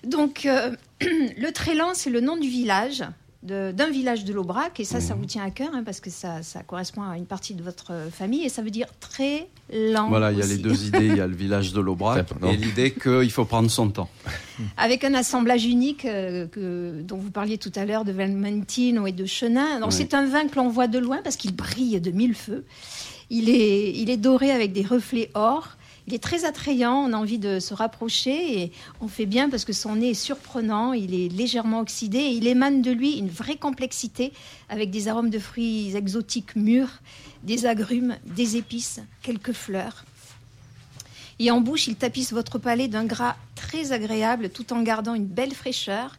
Donc, 0.07 0.47
euh, 0.47 0.71
le 1.01 1.51
Trélan, 1.51 1.91
c'est 1.95 2.11
le 2.11 2.21
nom 2.21 2.37
du 2.37 2.49
village, 2.49 3.05
d'un 3.43 3.91
village 3.91 4.25
de 4.25 4.33
l'Aubrac, 4.33 4.81
et 4.81 4.85
ça, 4.85 5.01
ça 5.01 5.15
vous 5.15 5.25
tient 5.25 5.45
à 5.45 5.51
cœur, 5.51 5.69
hein, 5.73 5.83
parce 5.85 6.01
que 6.01 6.11
ça, 6.11 6.43
ça 6.43 6.63
correspond 6.65 7.03
à 7.03 7.17
une 7.17 7.27
partie 7.27 7.55
de 7.55 7.63
votre 7.63 7.93
euh, 7.93 8.11
famille, 8.11 8.45
et 8.45 8.49
ça 8.49 8.61
veut 8.61 8.71
dire 8.71 8.89
très 8.99 9.47
lent. 9.73 10.09
Voilà, 10.09 10.33
il 10.33 10.39
y 10.39 10.43
a 10.43 10.47
les 10.47 10.57
deux 10.59 10.87
idées. 10.87 11.07
Il 11.07 11.17
y 11.17 11.21
a 11.21 11.29
le 11.29 11.35
village 11.45 11.73
de 11.73 11.81
l'Aubrac 11.81 12.27
et 12.45 12.57
l'idée 12.57 12.93
qu'il 12.93 13.31
faut 13.31 13.45
prendre 13.45 13.71
son 13.71 13.91
temps. 13.91 14.09
Avec 14.77 15.05
un 15.05 15.15
assemblage 15.15 15.65
unique 15.65 16.05
euh, 16.07 16.47
que, 16.49 17.03
dont 17.03 17.19
vous 17.19 17.31
parliez 17.31 17.59
tout 17.59 17.73
à 17.77 17.85
l'heure 17.85 18.05
de 18.05 18.11
Valentino 18.13 19.07
et 19.07 19.13
de 19.13 19.27
Chenin. 19.27 19.79
Donc 19.79 19.91
Oui. 19.91 19.97
c'est 19.97 20.15
un 20.15 20.27
vin 20.27 20.49
que 20.49 20.57
l'on 20.57 20.69
voit 20.69 20.89
de 20.89 20.99
loin 20.99 21.19
parce 21.23 21.37
qu'il 21.37 21.55
brille 21.55 22.01
de 22.01 22.11
mille 22.11 22.35
feux. 22.35 22.65
Il 23.31 23.49
est, 23.49 23.93
il 23.93 24.09
est 24.11 24.17
doré 24.17 24.51
avec 24.51 24.73
des 24.73 24.83
reflets 24.83 25.31
or. 25.35 25.76
Il 26.07 26.15
est 26.15 26.23
très 26.23 26.45
attrayant, 26.45 26.95
on 26.95 27.13
a 27.13 27.17
envie 27.17 27.41
de 27.41 27.59
se 27.59 27.75
rapprocher 27.75 28.63
et 28.63 28.73
on 29.01 29.09
fait 29.09 29.27
bien 29.27 29.51
parce 29.51 29.65
que 29.65 29.73
son 29.73 29.97
nez 29.97 30.11
est 30.11 30.15
surprenant, 30.15 30.93
il 30.93 31.15
est 31.15 31.29
légèrement 31.29 31.81
oxydé 31.81 32.19
et 32.19 32.31
il 32.31 32.47
émane 32.47 32.81
de 32.81 32.93
lui 32.93 33.19
une 33.19 33.29
vraie 33.29 33.57
complexité 33.57 34.33
avec 34.69 34.91
des 34.91 35.09
arômes 35.09 35.31
de 35.31 35.41
fruits 35.41 35.97
exotiques 35.97 36.55
mûrs, 36.55 37.01
des 37.43 37.67
agrumes, 37.67 38.17
des 38.25 38.57
épices, 38.57 39.01
quelques 39.23 39.53
fleurs. 39.53 40.05
Et 41.41 41.51
en 41.51 41.61
bouche, 41.61 41.89
il 41.89 41.97
tapisse 41.97 42.33
votre 42.33 42.59
palais 42.59 42.87
d'un 42.87 43.05
gras 43.05 43.37
très 43.57 43.91
agréable 43.91 44.51
tout 44.51 44.73
en 44.73 44.83
gardant 44.83 45.15
une 45.15 45.27
belle 45.27 45.55
fraîcheur. 45.55 46.17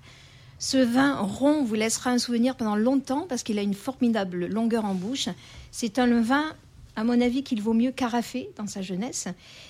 Ce 0.59 0.77
vin 0.77 1.15
rond 1.15 1.63
vous 1.63 1.75
laissera 1.75 2.09
un 2.09 2.17
souvenir 2.17 2.55
pendant 2.55 2.75
longtemps 2.75 3.25
parce 3.29 3.43
qu'il 3.43 3.57
a 3.57 3.61
une 3.61 3.73
formidable 3.73 4.47
longueur 4.47 4.85
en 4.85 4.95
bouche. 4.95 5.29
C'est 5.71 5.97
un 5.97 6.21
vin, 6.21 6.53
à 6.97 7.03
mon 7.03 7.21
avis, 7.21 7.43
qu'il 7.43 7.61
vaut 7.61 7.75
mieux 7.75 7.91
carafer 7.91 8.49
dans 8.57 8.65
sa 8.65 8.81
jeunesse. 8.81 9.27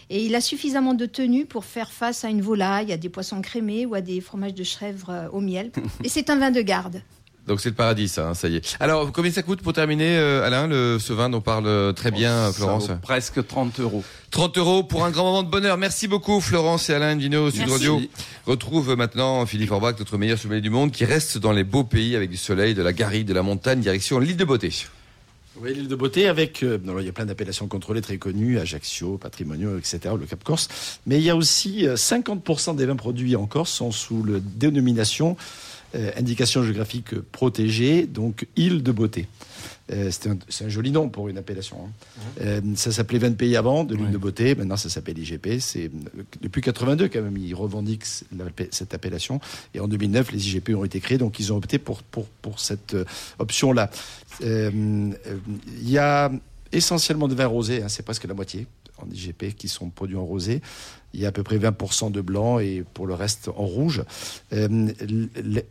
Et 0.09 0.25
il 0.25 0.33
a 0.33 0.41
suffisamment 0.41 0.93
de 0.93 1.05
tenue 1.05 1.45
pour 1.45 1.65
faire 1.65 1.91
face 1.91 2.23
à 2.23 2.29
une 2.29 2.41
volaille, 2.41 2.93
à 2.93 2.97
des 2.97 3.09
poissons 3.09 3.41
crémés 3.41 3.85
ou 3.85 3.93
à 3.95 4.01
des 4.01 4.21
fromages 4.21 4.53
de 4.53 4.63
chèvre 4.63 5.09
euh, 5.09 5.29
au 5.33 5.41
miel. 5.41 5.71
Et 6.05 6.09
c'est 6.09 6.29
un 6.29 6.37
vin 6.37 6.51
de 6.51 6.61
garde. 6.61 7.01
Donc 7.45 7.61
c'est 7.61 7.69
le 7.69 7.75
paradis, 7.75 8.07
ça, 8.07 8.29
hein, 8.29 8.33
ça 8.33 8.47
y 8.47 8.55
est. 8.55 8.77
Alors, 8.79 9.11
combien 9.11 9.31
ça 9.31 9.41
coûte 9.41 9.61
pour 9.61 9.73
terminer, 9.73 10.17
euh, 10.17 10.45
Alain, 10.45 10.67
le, 10.67 10.99
ce 10.99 11.11
vin 11.13 11.29
dont 11.29 11.39
parle 11.41 11.67
euh, 11.67 11.93
très 11.93 12.11
bien 12.11 12.47
Ça 12.47 12.53
Florence 12.53 12.91
presque 13.01 13.45
30 13.45 13.79
euros. 13.81 14.03
30 14.31 14.57
euros 14.57 14.83
pour 14.83 15.03
un 15.03 15.11
grand 15.11 15.25
moment 15.25 15.43
de 15.43 15.49
bonheur. 15.49 15.77
Merci 15.77 16.07
beaucoup, 16.07 16.39
Florence 16.39 16.89
et 16.89 16.93
Alain 16.93 17.15
Vino, 17.17 17.49
Sud 17.49 17.59
Merci. 17.59 17.73
Radio. 17.73 18.01
Retrouve 18.45 18.95
maintenant 18.95 19.45
Philippe 19.45 19.71
Orbach, 19.71 19.95
notre 19.99 20.17
meilleur 20.17 20.37
sommelier 20.37 20.61
du 20.61 20.69
monde, 20.69 20.91
qui 20.91 21.03
reste 21.03 21.37
dans 21.37 21.51
les 21.51 21.65
beaux 21.65 21.85
pays 21.85 22.15
avec 22.15 22.29
du 22.29 22.37
soleil, 22.37 22.73
de 22.73 22.81
la 22.81 22.93
garrigue, 22.93 23.27
de 23.27 23.33
la 23.33 23.43
montagne, 23.43 23.81
direction 23.81 24.19
l'île 24.19 24.37
de 24.37 24.45
beauté. 24.45 24.71
Oui, 25.59 25.73
l'île 25.73 25.87
de 25.87 25.95
beauté 25.95 26.27
avec, 26.27 26.61
euh, 26.61 26.77
alors, 26.83 27.01
il 27.01 27.07
y 27.07 27.09
a 27.09 27.13
plein 27.13 27.25
d'appellations 27.25 27.67
contrôlées 27.67 28.01
très 28.01 28.17
connues, 28.19 28.59
Ajaccio, 28.59 29.17
Patrimonio, 29.17 29.79
etc., 29.79 30.13
le 30.19 30.27
Cap 30.27 30.43
Corse. 30.43 30.69
Mais 31.07 31.17
il 31.17 31.23
y 31.23 31.31
a 31.31 31.35
aussi 31.35 31.87
euh, 31.87 31.95
50% 31.95 32.75
des 32.75 32.85
vins 32.85 32.95
produits 32.95 33.35
en 33.35 33.47
Corse 33.47 33.71
sont 33.71 33.91
sous 33.91 34.23
la 34.23 34.39
dénomination 34.39 35.35
euh, 35.95 36.11
indication 36.15 36.61
géographique 36.63 37.19
protégée, 37.31 38.05
donc 38.05 38.45
île 38.55 38.83
de 38.83 38.91
beauté. 38.91 39.27
Euh, 39.91 40.11
c'est 40.11 40.65
un, 40.65 40.69
joli 40.69 40.91
nom 40.91 41.07
pour 41.09 41.29
une 41.29 41.37
appellation. 41.37 41.77
hein. 41.85 42.21
Euh, 42.41 42.61
ça 42.75 42.91
s'appelait 42.91 43.19
20 43.19 43.37
pays 43.37 43.55
avant, 43.55 43.83
de 43.85 43.95
l'île 43.95 44.07
Ouais. 44.07 44.11
de 44.11 44.17
beauté. 44.17 44.53
Maintenant, 44.55 44.75
ça 44.77 44.89
s'appelle 44.89 45.17
IGP. 45.17 45.59
C'est 45.59 45.85
euh, 45.85 46.23
depuis 46.41 46.61
82 46.61 47.07
quand 47.07 47.21
même, 47.21 47.37
ils 47.37 47.53
revendiquent 47.55 48.05
cette 48.71 48.93
appellation. 48.93 49.39
Et 49.73 49.79
en 49.79 49.87
2009, 49.87 50.31
les 50.33 50.47
IGP 50.49 50.69
ont 50.75 50.83
été 50.83 50.99
créés, 50.99 51.17
donc 51.17 51.39
ils 51.39 51.53
ont 51.53 51.57
opté 51.57 51.77
pour 51.79 52.03
pour 52.03 52.25
pour 52.41 52.59
cette 52.59 52.95
euh, 52.95 53.05
option-là. 53.39 53.89
Euh, 54.43 54.69
euh, 55.27 55.37
Il 55.81 55.89
y 55.89 55.97
a 55.97 56.31
essentiellement 56.73 57.29
de 57.29 57.33
vins 57.35 57.45
rosés, 57.47 57.81
hein, 57.81 57.87
c'est 57.87 58.03
presque 58.03 58.25
la 58.25 58.33
moitié 58.33 58.67
en 58.99 59.09
IGP 59.09 59.55
qui 59.55 59.67
sont 59.67 59.89
produits 59.89 60.17
en 60.17 60.25
rosé. 60.25 60.61
Il 61.13 61.21
y 61.21 61.25
a 61.25 61.29
à 61.29 61.31
peu 61.31 61.43
près 61.43 61.57
20% 61.57 62.11
de 62.11 62.21
blanc 62.21 62.59
et 62.59 62.83
pour 62.93 63.07
le 63.07 63.13
reste 63.13 63.49
en 63.49 63.65
rouge. 63.65 64.03
Euh, 64.53 64.67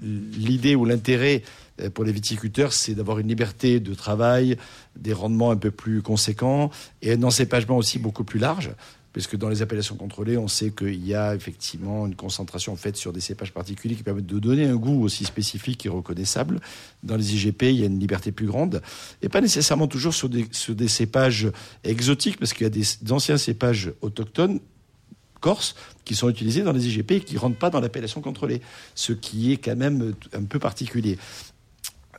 L'idée 0.01 0.75
ou 0.75 0.85
l'intérêt 0.85 1.43
euh, 1.81 1.91
pour 1.91 2.05
les 2.05 2.13
viticulteurs, 2.13 2.73
c'est 2.73 2.95
d'avoir 2.95 3.19
une 3.19 3.29
liberté 3.29 3.81
de 3.81 3.95
travail, 3.95 4.57
des 4.97 5.13
rendements 5.13 5.51
un 5.51 5.57
peu 5.57 5.71
plus 5.71 6.03
conséquents 6.03 6.71
et 7.03 7.13
un 7.13 7.23
encépagement 7.23 7.77
aussi 7.77 7.99
beaucoup 7.99 8.25
plus 8.25 8.39
large. 8.39 8.71
Parce 9.17 9.29
que 9.29 9.39
dans 9.39 9.49
les 9.49 9.63
appellations 9.63 9.97
contrôlées, 9.97 10.37
on 10.37 10.47
sait 10.47 10.73
qu'il 10.73 11.03
y 11.07 11.15
a 11.15 11.35
effectivement 11.35 12.07
une 12.07 12.15
concentration 12.15 12.77
faite 12.77 12.99
sur 12.99 13.15
des 13.15 13.23
cépages 13.23 13.51
particuliers 13.51 13.95
qui 13.95 14.03
permettent 14.03 14.27
de 14.27 14.39
donner 14.39 14.67
un 14.67 14.77
goût 14.77 15.03
aussi 15.03 15.25
spécifique 15.25 15.87
et 15.87 15.89
reconnaissable. 15.89 16.61
Dans 17.03 17.17
les 17.17 17.35
IGP, 17.35 17.63
il 17.63 17.81
y 17.81 17.83
a 17.85 17.87
une 17.87 17.99
liberté 17.99 18.31
plus 18.31 18.45
grande. 18.45 18.83
Et 19.23 19.31
pas 19.31 19.41
nécessairement 19.41 19.87
toujours 19.87 20.13
sur 20.13 20.29
des, 20.29 20.47
sur 20.53 20.75
des 20.75 20.89
cépages 20.89 21.51
exotiques, 21.83 22.39
parce 22.39 22.53
qu'il 22.53 22.65
y 22.65 22.67
a 22.67 22.71
des, 22.71 22.83
d'anciens 23.01 23.39
cépages 23.39 23.91
autochtones 24.03 24.61
corse 25.41 25.77
qui 26.05 26.15
sont 26.15 26.29
utilisés 26.29 26.63
dans 26.63 26.73
les 26.73 26.87
IGP 26.87 27.13
et 27.13 27.21
qui 27.21 27.37
ne 27.37 27.39
rentrent 27.39 27.59
pas 27.59 27.71
dans 27.71 27.81
l'appellation 27.81 28.21
contrôlée, 28.21 28.61
ce 28.95 29.15
qui 29.15 29.51
est 29.51 29.57
quand 29.57 29.77
même 29.77 30.13
un 30.35 30.45
peu 30.45 30.59
particulier. 30.59 31.17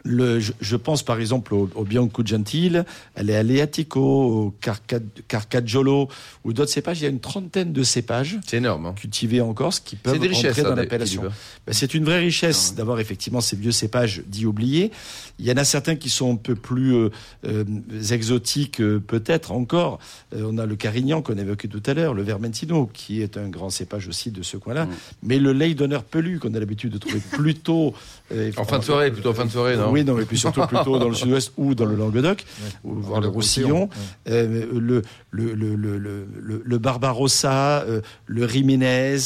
Le, 0.04 0.40
je, 0.40 0.54
je 0.62 0.76
pense 0.76 1.04
par 1.04 1.20
exemple 1.20 1.54
au, 1.54 1.70
au 1.76 1.84
Bianco 1.84 2.24
Gentile, 2.26 2.86
elle 3.16 3.30
est 3.30 3.36
à 3.36 3.44
l'Eatico, 3.44 4.00
au 4.02 4.56
Carca- 4.62 5.02
Carcaggiolo 5.28 6.08
ou 6.44 6.54
d'autres 6.54 6.72
cépages. 6.72 7.00
Il 7.02 7.04
y 7.04 7.08
a 7.08 7.10
une 7.10 7.20
trentaine 7.20 7.74
de 7.74 7.84
cépages 7.84 8.40
C'est 8.48 8.58
énorme. 8.58 8.86
hein. 8.88 8.94
cultivés 8.96 9.42
en 9.42 9.54
Corse 9.54 9.80
qui 9.80 9.96
peuvent 9.96 10.14
C'est 10.14 10.20
des 10.20 10.28
rentrer 10.28 10.48
richesses. 10.50 10.64
dans 10.64 10.76
des- 10.76 10.82
l'appellation. 10.82 11.24
Ben, 11.66 11.74
c'est 11.74 11.94
une 11.94 12.04
vraie 12.06 12.20
richesse 12.20 12.74
d'avoir 12.76 13.00
effectivement 13.00 13.42
ces 13.42 13.56
vieux 13.56 13.72
cépages 13.72 14.24
dits 14.28 14.46
oubliés. 14.46 14.92
Il 15.40 15.46
y 15.46 15.52
en 15.52 15.58
a 15.58 15.64
certains 15.64 15.96
qui 15.96 16.10
sont 16.10 16.34
un 16.34 16.36
peu 16.38 16.56
plus 16.56 16.96
euh, 16.96 17.10
euh, 17.46 17.64
exotiques, 18.12 18.82
euh, 18.82 19.00
peut-être 19.06 19.52
encore. 19.52 20.00
Euh, 20.36 20.44
on 20.50 20.58
a 20.58 20.66
le 20.66 20.76
Carignan 20.76 21.22
qu'on 21.22 21.38
évoquait 21.38 21.68
tout 21.68 21.84
à 21.86 21.94
l'heure, 21.94 22.14
le 22.14 22.24
Vermentino, 22.24 22.90
qui 22.94 23.22
est 23.22 23.38
un 23.38 23.48
grand 23.50 23.70
cépage 23.70 24.08
aussi 24.08 24.32
de 24.32 24.42
ce 24.44 24.58
coin-là. 24.58 24.86
Mm. 24.86 24.90
Mais 25.24 25.40
le 25.40 25.54
lait 25.54 25.74
d'honneur 25.74 26.04
pelu, 26.04 26.40
qu'on 26.40 26.54
a 26.54 26.60
l'habitude 26.60 26.94
de 26.94 26.98
trouver 26.98 27.20
plutôt 27.32 27.94
euh, 28.32 28.52
En 28.58 28.64
fin 28.66 28.80
de 28.80 28.84
soirée, 28.84 29.12
plutôt 29.12 29.30
en 29.30 29.34
fin 29.34 29.46
de 29.46 29.52
soirée, 29.52 29.78
non? 29.78 29.92
Oui, 29.92 29.97
non, 30.04 30.14
mais 30.16 30.26
puis 30.26 30.38
surtout 30.38 30.66
plutôt 30.68 31.00
dans 31.00 31.10
le 31.10 31.16
sud-ouest 31.22 31.52
ou 31.58 31.76
dans 31.76 31.86
le 31.86 31.96
Languedoc, 31.96 32.44
ou 32.84 32.96
voir 32.96 33.22
le 33.22 33.28
Roussillon. 33.28 33.90
Euh, 34.30 34.66
le, 34.74 35.02
le, 35.32 35.54
le, 35.54 35.76
le, 35.76 35.98
le, 35.98 36.28
le- 36.40 36.62
le 36.66 36.78
Barbarossa, 36.78 37.82
euh, 37.84 38.02
le 38.26 38.46
Riménez. 38.46 39.18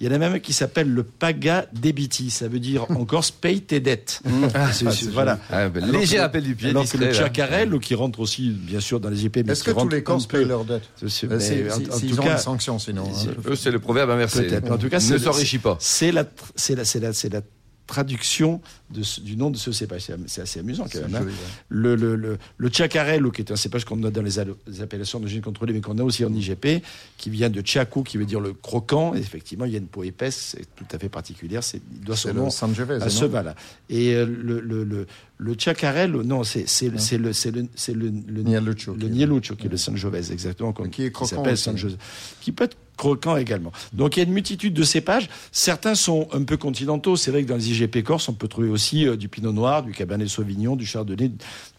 Il 0.00 0.06
y 0.06 0.08
en 0.10 0.12
a 0.12 0.18
même 0.18 0.40
qui 0.40 0.52
s'appelle 0.52 0.88
le 0.92 1.02
Paga 1.02 1.66
Debiti. 1.72 2.30
Ça 2.30 2.48
veut 2.48 2.58
dire 2.60 2.86
en 2.90 3.04
Corse 3.04 3.30
paye 3.30 3.60
tes 3.62 3.80
dettes. 3.80 4.20
Ah, 4.54 4.72
C'est- 4.72 4.90
c'est- 4.90 5.06
voilà. 5.10 5.38
Ah, 5.50 5.68
ben, 5.68 5.84
léger 5.90 6.20
rappel 6.20 6.42
du 6.42 6.54
pied. 6.54 6.70
Alors 6.70 6.84
que 6.88 6.96
le 6.98 7.06
discret, 7.06 7.22
là. 7.22 7.26
Chacarel, 7.28 7.78
qui 7.80 7.94
rentre 7.94 8.20
aussi, 8.20 8.50
bien 8.50 8.80
sûr, 8.80 9.00
dans 9.00 9.08
les 9.10 9.16
JP, 9.16 9.38
mais 9.46 9.52
Est-ce 9.52 9.64
que 9.64 9.70
tous 9.70 9.88
les 9.88 10.02
Corses 10.02 10.26
payent 10.26 10.44
leurs 10.44 10.64
dettes 10.64 10.88
C'est- 11.06 11.24
Euh, 11.26 11.36
mais 11.36 11.40
si- 11.40 11.52
en- 11.70 11.74
si- 11.84 11.90
en 11.90 11.96
S'ils 11.96 12.10
tout 12.14 12.20
ont 12.20 12.24
cas, 12.24 12.32
une 12.32 12.38
sanction, 12.38 12.78
sinon. 12.78 13.04
hein. 13.06 13.30
Eux, 13.46 13.56
c'est 13.56 13.70
le 13.70 13.78
proverbe 13.78 14.10
inversé. 14.10 14.48
En 14.70 14.78
tout 14.78 14.88
cas, 14.88 14.98
ne 14.98 15.18
s'enrichit 15.18 15.58
pas. 15.58 15.76
c'est 15.80 16.12
la, 16.12 16.24
tr- 16.24 16.28
c'est 16.56 16.74
la, 16.74 16.84
c'est 16.84 17.00
la, 17.00 17.12
c'est 17.12 17.28
la 17.32 17.40
traduction 17.90 18.60
de 18.90 19.02
ce- 19.02 19.20
du 19.20 19.36
nom 19.36 19.50
de 19.50 19.56
ce 19.56 19.72
cépage. 19.72 20.06
C'est 20.26 20.40
assez 20.42 20.60
amusant 20.60 20.86
quand 20.90 21.00
même. 21.00 21.14
hein. 21.14 21.18
joli, 21.20 21.30
ouais. 21.32 21.36
Le, 21.68 21.94
le, 21.96 22.16
le, 22.16 22.38
le 22.56 22.70
Chacarello, 22.72 23.30
qui 23.30 23.42
est 23.42 23.50
un 23.52 23.56
cépage 23.56 23.84
qu'on 23.84 24.02
a 24.04 24.10
dans 24.10 24.22
les, 24.22 24.36
les 24.68 24.80
appellations 24.80 25.18
d'origine 25.20 25.42
contrôlée, 25.42 25.72
mais 25.72 25.80
qu'on 25.80 25.98
a 25.98 26.02
aussi 26.02 26.24
en 26.24 26.32
IGP, 26.32 26.82
qui 27.18 27.30
vient 27.30 27.50
de 27.50 27.60
Chaco, 27.64 28.02
qui 28.02 28.16
veut 28.16 28.24
dire 28.24 28.40
le 28.40 28.52
croquant. 28.52 29.14
Et 29.14 29.18
effectivement, 29.18 29.64
il 29.64 29.72
y 29.72 29.74
a 29.74 29.78
une 29.78 29.86
peau 29.88 30.04
épaisse, 30.04 30.54
c'est 30.56 30.66
tout 30.76 30.86
à 30.92 30.98
fait 30.98 31.08
particulière. 31.08 31.62
Il 31.74 32.00
doit 32.04 32.16
son 32.16 32.28
le 32.28 32.34
nom 32.34 32.50
à 33.02 33.10
ce 33.10 33.24
vin-là. 33.24 33.54
Et 33.88 34.14
euh, 34.14 34.24
le, 34.24 34.60
le, 34.60 35.06
Chacarello, 35.58 36.22
non, 36.22 36.44
c'est, 36.44 36.66
le, 36.88 36.98
qui 38.74 38.86
est- 38.92 39.26
qui 39.56 39.68
le 39.68 39.76
Sangiovese, 39.76 40.30
exactement, 40.30 40.72
Qui 40.88 41.04
est 41.04 41.10
croquant 41.12 41.36
s'appelle. 41.36 41.58
Sangiovese, 41.58 41.98
qui 42.40 42.52
peut 42.52 42.64
être 42.64 42.76
croquant 43.00 43.36
également. 43.38 43.72
Donc 43.94 44.16
il 44.16 44.20
y 44.20 44.22
a 44.22 44.26
une 44.26 44.32
multitude 44.34 44.74
de 44.74 44.82
cépages. 44.82 45.28
Certains 45.52 45.94
sont 45.94 46.28
un 46.32 46.42
peu 46.44 46.58
continentaux. 46.58 47.16
C'est 47.16 47.30
vrai 47.30 47.42
que 47.42 47.48
dans 47.48 47.56
les 47.56 47.70
IGP 47.70 48.02
Corse, 48.02 48.28
on 48.28 48.34
peut 48.34 48.46
trouver 48.46 48.68
aussi 48.68 49.08
euh, 49.08 49.16
du 49.16 49.28
Pinot 49.28 49.52
Noir, 49.52 49.82
du 49.82 49.92
Cabernet 49.92 50.28
Sauvignon, 50.28 50.76
du 50.76 50.84
Chardonnay, 50.84 51.30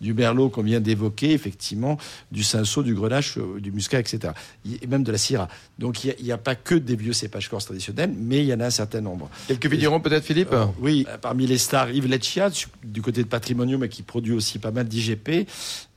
du 0.02 0.14
Merlot 0.16 0.50
qu'on 0.50 0.64
vient 0.64 0.80
d'évoquer, 0.80 1.32
effectivement, 1.32 1.98
du 2.32 2.44
Cinsault, 2.44 2.82
du 2.82 2.96
Grenache, 2.96 3.38
euh, 3.38 3.60
du 3.60 3.72
Muscat, 3.72 4.00
etc. 4.00 4.34
Et 4.82 4.88
même 4.88 5.04
de 5.04 5.12
la 5.12 5.20
Syrah. 5.20 5.48
Donc 5.78 6.04
il 6.04 6.16
n'y 6.24 6.32
a, 6.32 6.36
a 6.36 6.38
pas 6.40 6.56
que 6.56 6.74
des 6.74 6.96
vieux 6.96 7.14
cépages 7.14 7.50
corse 7.50 7.66
traditionnels, 7.66 8.12
mais 8.18 8.40
il 8.40 8.46
y 8.48 8.54
en 8.56 8.60
a 8.60 8.66
un 8.66 8.70
certain 8.72 9.02
nombre. 9.02 9.30
Quelques 9.48 9.68
vignerons, 9.68 10.00
peut-être, 10.00 10.24
Philippe 10.26 10.50
Euh, 10.54 10.66
oui, 10.80 11.06
euh, 11.08 11.18
parmi 11.20 11.46
les 11.46 11.60
stars, 11.60 11.92
Yves 11.92 12.08
Leccia, 12.08 12.50
du- 12.84 13.02
côté 13.04 13.22
de 13.22 13.28
Patrimonium, 13.28 13.88
qui 13.88 14.02
produit 14.02 14.34
aussi 14.34 14.58
pas 14.58 14.72
mal 14.72 14.88
d'IGP 14.88 15.48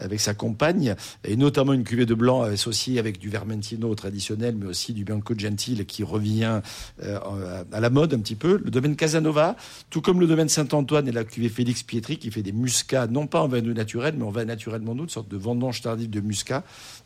avec 0.00 0.20
sa 0.20 0.34
compagne, 0.34 0.94
et 1.26 1.36
notamment 1.36 1.72
une 1.72 1.84
cuvée 1.84 2.04
de 2.06 2.14
blanc 2.14 2.42
associée 2.42 2.98
avec 2.98 3.18
du 3.18 3.30
Vermentino 3.30 3.94
traditionnel, 3.94 4.54
mais 4.58 4.66
aussi 4.66 4.92
du 4.92 5.04
Bianco 5.14 5.34
Gentile 5.36 5.86
qui 5.86 6.02
revient 6.02 6.60
euh, 7.02 7.64
à 7.72 7.80
la 7.80 7.90
mode 7.90 8.14
un 8.14 8.18
petit 8.18 8.34
peu. 8.34 8.60
Le 8.64 8.70
domaine 8.70 8.96
Casanova, 8.96 9.56
tout 9.90 10.00
comme 10.00 10.20
le 10.20 10.26
domaine 10.26 10.48
Saint-Antoine 10.48 11.08
et 11.08 11.12
la 11.12 11.24
cuvée 11.24 11.48
Félix 11.48 11.82
Pietri, 11.82 12.18
qui 12.18 12.30
fait 12.30 12.42
des 12.42 12.52
muscats, 12.52 13.06
non 13.06 13.26
pas 13.26 13.40
en 13.40 13.48
vin 13.48 13.62
de 13.62 13.72
naturel, 13.72 14.14
mais 14.18 14.24
en 14.24 14.30
vin 14.30 14.44
naturellement 14.44 14.94
doux, 14.94 15.04
une 15.04 15.08
sorte 15.08 15.28
de 15.28 15.36
vendange 15.36 15.82
tardive 15.82 16.10
de 16.10 16.20
muscat, 16.20 16.64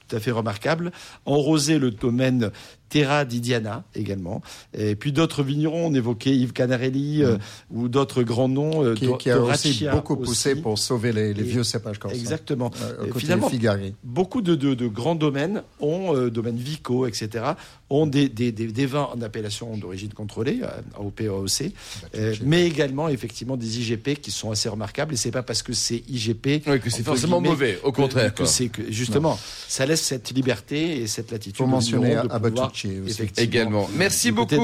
tout 0.08 0.16
à 0.16 0.20
fait 0.20 0.30
remarquable. 0.30 0.92
En 1.26 1.36
rosé, 1.36 1.78
le 1.78 1.90
domaine 1.90 2.50
Terra 2.88 3.26
di 3.26 3.40
Diana 3.40 3.84
également. 3.94 4.40
Et 4.72 4.94
puis 4.96 5.12
d'autres 5.12 5.42
vignerons, 5.42 5.88
on 5.88 5.94
évoquait 5.94 6.34
Yves 6.34 6.54
Canarelli 6.54 7.22
euh, 7.22 7.36
ou 7.70 7.86
d'autres 7.88 8.22
grands 8.22 8.48
noms. 8.48 8.82
euh, 8.82 8.94
Qui, 8.94 9.08
qui 9.18 9.30
a 9.30 9.38
aussi 9.42 9.86
beaucoup 9.92 10.16
poussé 10.16 10.52
aussi. 10.52 10.62
pour 10.62 10.78
sauver 10.78 11.12
les, 11.12 11.34
vieux 11.34 11.64
cépages 11.64 11.98
corses. 11.98 12.14
Exactement. 12.14 12.70
Euh, 12.82 13.12
finalement, 13.16 13.50
Figari. 13.50 13.94
beaucoup 14.02 14.40
de, 14.40 14.54
de- 14.54 14.72
de 14.74 14.86
grands 14.86 15.14
domaines 15.14 15.62
ont, 15.80 16.16
euh, 16.16 16.30
domaines 16.30 16.56
Vico, 16.56 17.06
etc., 17.06 17.44
ont 17.90 18.06
des, 18.06 18.30
des- 18.30 18.52
des- 18.52 18.68
des 18.72 18.86
vins 18.86 19.08
en 19.14 19.20
appellation 19.20 19.76
d'origine 19.76 20.12
contrôlée, 20.14 20.60
euh, 20.62 20.68
AOP, 20.98 21.20
AOC, 21.28 21.72
euh, 22.14 22.34
mais 22.42 22.66
également 22.66 23.08
effectivement 23.10 23.58
des 23.58 23.80
IGP 23.80 24.14
qui 24.20 24.30
sont 24.30 24.50
assez 24.50 24.68
remarquables. 24.70 25.12
Et 25.12 25.16
c'est 25.18 25.30
pas 25.30 25.42
parce 25.42 25.62
que 25.62 25.74
c'est 25.74 26.02
IGP 26.08 26.62
Oui, 26.66 26.80
que 26.80 26.88
c'est 26.88 27.02
forcément 27.02 27.42
mauvais, 27.42 27.78
au 27.84 27.92
contraire. 27.92 28.34
Que, 28.34 28.46
c'est 28.46 28.68
que 28.68 28.90
justement, 28.90 29.38
ça 29.68 29.84
laisse 29.84 29.97
cette 29.98 30.30
liberté 30.30 31.02
et 31.02 31.06
cette 31.06 31.30
latitude. 31.30 31.64
Aux 31.64 31.66
mentionner 31.66 32.16
aussi. 32.18 32.88
effectivement, 33.06 33.44
Également. 33.44 33.90
Merci 33.96 34.32
beaucoup. 34.32 34.54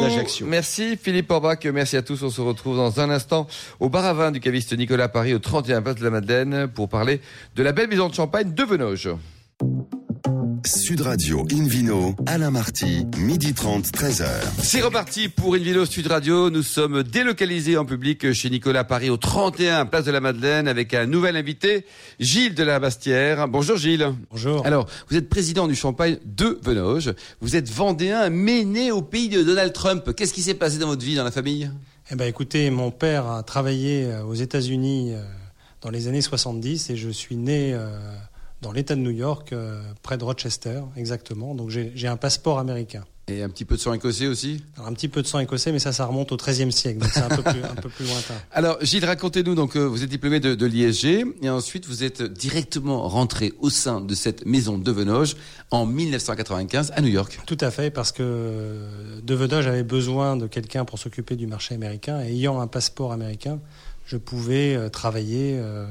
Merci 0.47 0.97
Philippe 0.97 1.31
Orbach. 1.31 1.65
Merci 1.73 1.97
à 1.97 2.03
tous. 2.03 2.23
On 2.23 2.31
se 2.31 2.41
retrouve 2.41 2.77
dans 2.77 3.01
un 3.01 3.11
instant 3.11 3.47
au 3.81 3.89
bar 3.89 4.05
à 4.05 4.13
vin 4.13 4.31
du 4.31 4.41
caviste 4.41 4.77
Nicolas 4.77 5.09
Paris 5.09 5.35
au 5.35 5.39
31 5.39 5.83
Place 5.83 5.97
de 5.97 6.05
la 6.05 6.11
Madeleine 6.11 6.69
pour 6.69 6.89
parler 6.89 7.21
de 7.55 7.63
la 7.63 7.73
belle 7.73 7.89
maison 7.89 8.09
de 8.09 8.15
champagne 8.15 8.53
de 8.53 8.63
Venoge. 8.63 9.11
Sud 10.67 11.03
Radio 11.03 11.47
Invino, 11.53 12.15
Alain 12.25 12.51
Marty, 12.51 13.07
midi 13.19 13.53
30, 13.53 13.85
13h. 13.85 14.27
C'est 14.63 14.81
reparti 14.81 15.29
pour 15.29 15.55
une 15.57 15.63
vidéo 15.63 15.85
Sud 15.85 16.07
Radio. 16.07 16.49
Nous 16.49 16.63
sommes 16.63 17.03
délocalisés 17.03 17.77
en 17.77 17.85
public 17.85 18.33
chez 18.33 18.49
Nicolas 18.49 18.85
Paris 18.85 19.11
au 19.11 19.19
31 19.19 19.85
Place 19.85 20.07
de 20.07 20.11
la 20.11 20.21
Madeleine 20.21 20.67
avec 20.67 20.95
un 20.95 21.05
nouvel 21.05 21.37
invité, 21.37 21.85
Gilles 22.19 22.55
de 22.55 22.65
la 22.65 22.81
Bastière. 22.81 23.47
Bonjour 23.47 23.77
Gilles. 23.77 24.15
Bonjour. 24.31 24.65
Alors, 24.67 24.87
vous 25.11 25.17
êtes 25.19 25.29
président 25.29 25.69
du 25.69 25.75
Champagne 25.75 26.19
de 26.25 26.59
Venoge. 26.63 27.13
Vous 27.43 27.57
êtes 27.57 27.71
vendéen, 27.71 28.31
mais 28.31 28.65
né 28.65 28.91
au 28.91 29.03
pays 29.03 29.29
de 29.29 29.43
Donald 29.43 29.75
Trump. 29.75 30.15
Qu'est-ce 30.17 30.33
qui 30.33 30.43
s'est 30.43 30.55
passé 30.55 30.79
dans 30.79 30.89
votre 30.89 31.05
vie, 31.05 31.15
dans 31.15 31.25
la 31.25 31.31
famille? 31.31 31.71
Eh 32.11 32.15
ben, 32.15 32.27
écoutez, 32.27 32.71
mon 32.71 32.91
père 32.91 33.27
a 33.27 33.43
travaillé 33.43 34.05
euh, 34.05 34.25
aux 34.25 34.35
États-Unis 34.35 35.13
euh, 35.13 35.23
dans 35.83 35.91
les 35.91 36.09
années 36.09 36.23
70 36.23 36.89
et 36.89 36.97
je 36.97 37.11
suis 37.11 37.37
né 37.37 37.75
euh, 37.75 37.99
dans 38.65 38.73
l'État 38.73 38.97
de 38.97 39.01
New 39.01 39.11
York, 39.11 39.53
euh, 39.53 39.81
près 40.03 40.17
de 40.17 40.25
Rochester, 40.25 40.81
exactement. 40.97 41.55
Donc 41.55 41.71
j'ai 41.71 42.09
un 42.09 42.17
passeport 42.17 42.59
américain. 42.59 43.05
Et 43.27 43.43
un 43.43 43.49
petit 43.49 43.65
peu 43.65 43.77
de 43.77 43.81
sang 43.81 43.95
écossais 43.95 44.27
aussi? 44.27 44.63
Alors, 44.77 44.89
un 44.89 44.93
petit 44.93 45.09
peu 45.09 45.23
de 45.23 45.27
sang 45.27 45.39
écossais, 45.39 45.73
mais 45.73 45.79
ça, 45.79 45.93
ça 45.93 46.05
remonte 46.05 46.31
au 46.33 46.37
XIIIe 46.37 46.71
siècle, 46.71 46.99
donc 47.01 47.11
c'est 47.11 47.23
un 47.23 47.29
peu 47.31 47.43
plus, 47.43 47.65
un 47.65 47.75
peu 47.75 47.89
plus 47.89 48.05
lointain. 48.05 48.35
Alors, 48.53 48.77
Gilles, 48.83 49.05
racontez-nous, 49.07 49.55
donc, 49.55 49.77
euh, 49.77 49.87
vous 49.87 50.03
êtes 50.03 50.11
diplômé 50.11 50.41
de, 50.41 50.55
de 50.55 50.67
l'ISG, 50.67 51.25
et 51.41 51.49
ensuite 51.49 51.87
vous 51.87 52.05
êtes 52.05 52.23
directement 52.23 53.09
rentré 53.09 53.55
au 53.61 53.71
sein 53.71 54.03
de 54.03 54.15
cette 54.15 54.45
maison 54.45 54.77
de 54.77 54.93
Venoge 54.93 55.37
en 55.71 55.87
1995 55.87 56.93
à 56.95 57.01
New 57.01 57.09
York. 57.09 57.41
Tout 57.47 57.57
à 57.61 57.71
fait, 57.71 57.91
parce 57.91 58.13
que 58.13 58.23
euh, 58.23 59.21
De 59.23 59.35
Vedoge 59.35 59.69
avait 59.69 59.85
besoin 59.85 60.37
de 60.37 60.47
quelqu'un 60.47 60.85
pour 60.85 60.99
s'occuper 60.99 61.37
du 61.37 61.47
marché 61.47 61.75
américain, 61.75 62.21
et 62.23 62.29
ayant 62.29 62.61
un 62.61 62.67
passeport 62.67 63.13
américain, 63.13 63.59
je 64.05 64.19
pouvais 64.19 64.91
travailler 64.91 65.57
euh, 65.59 65.87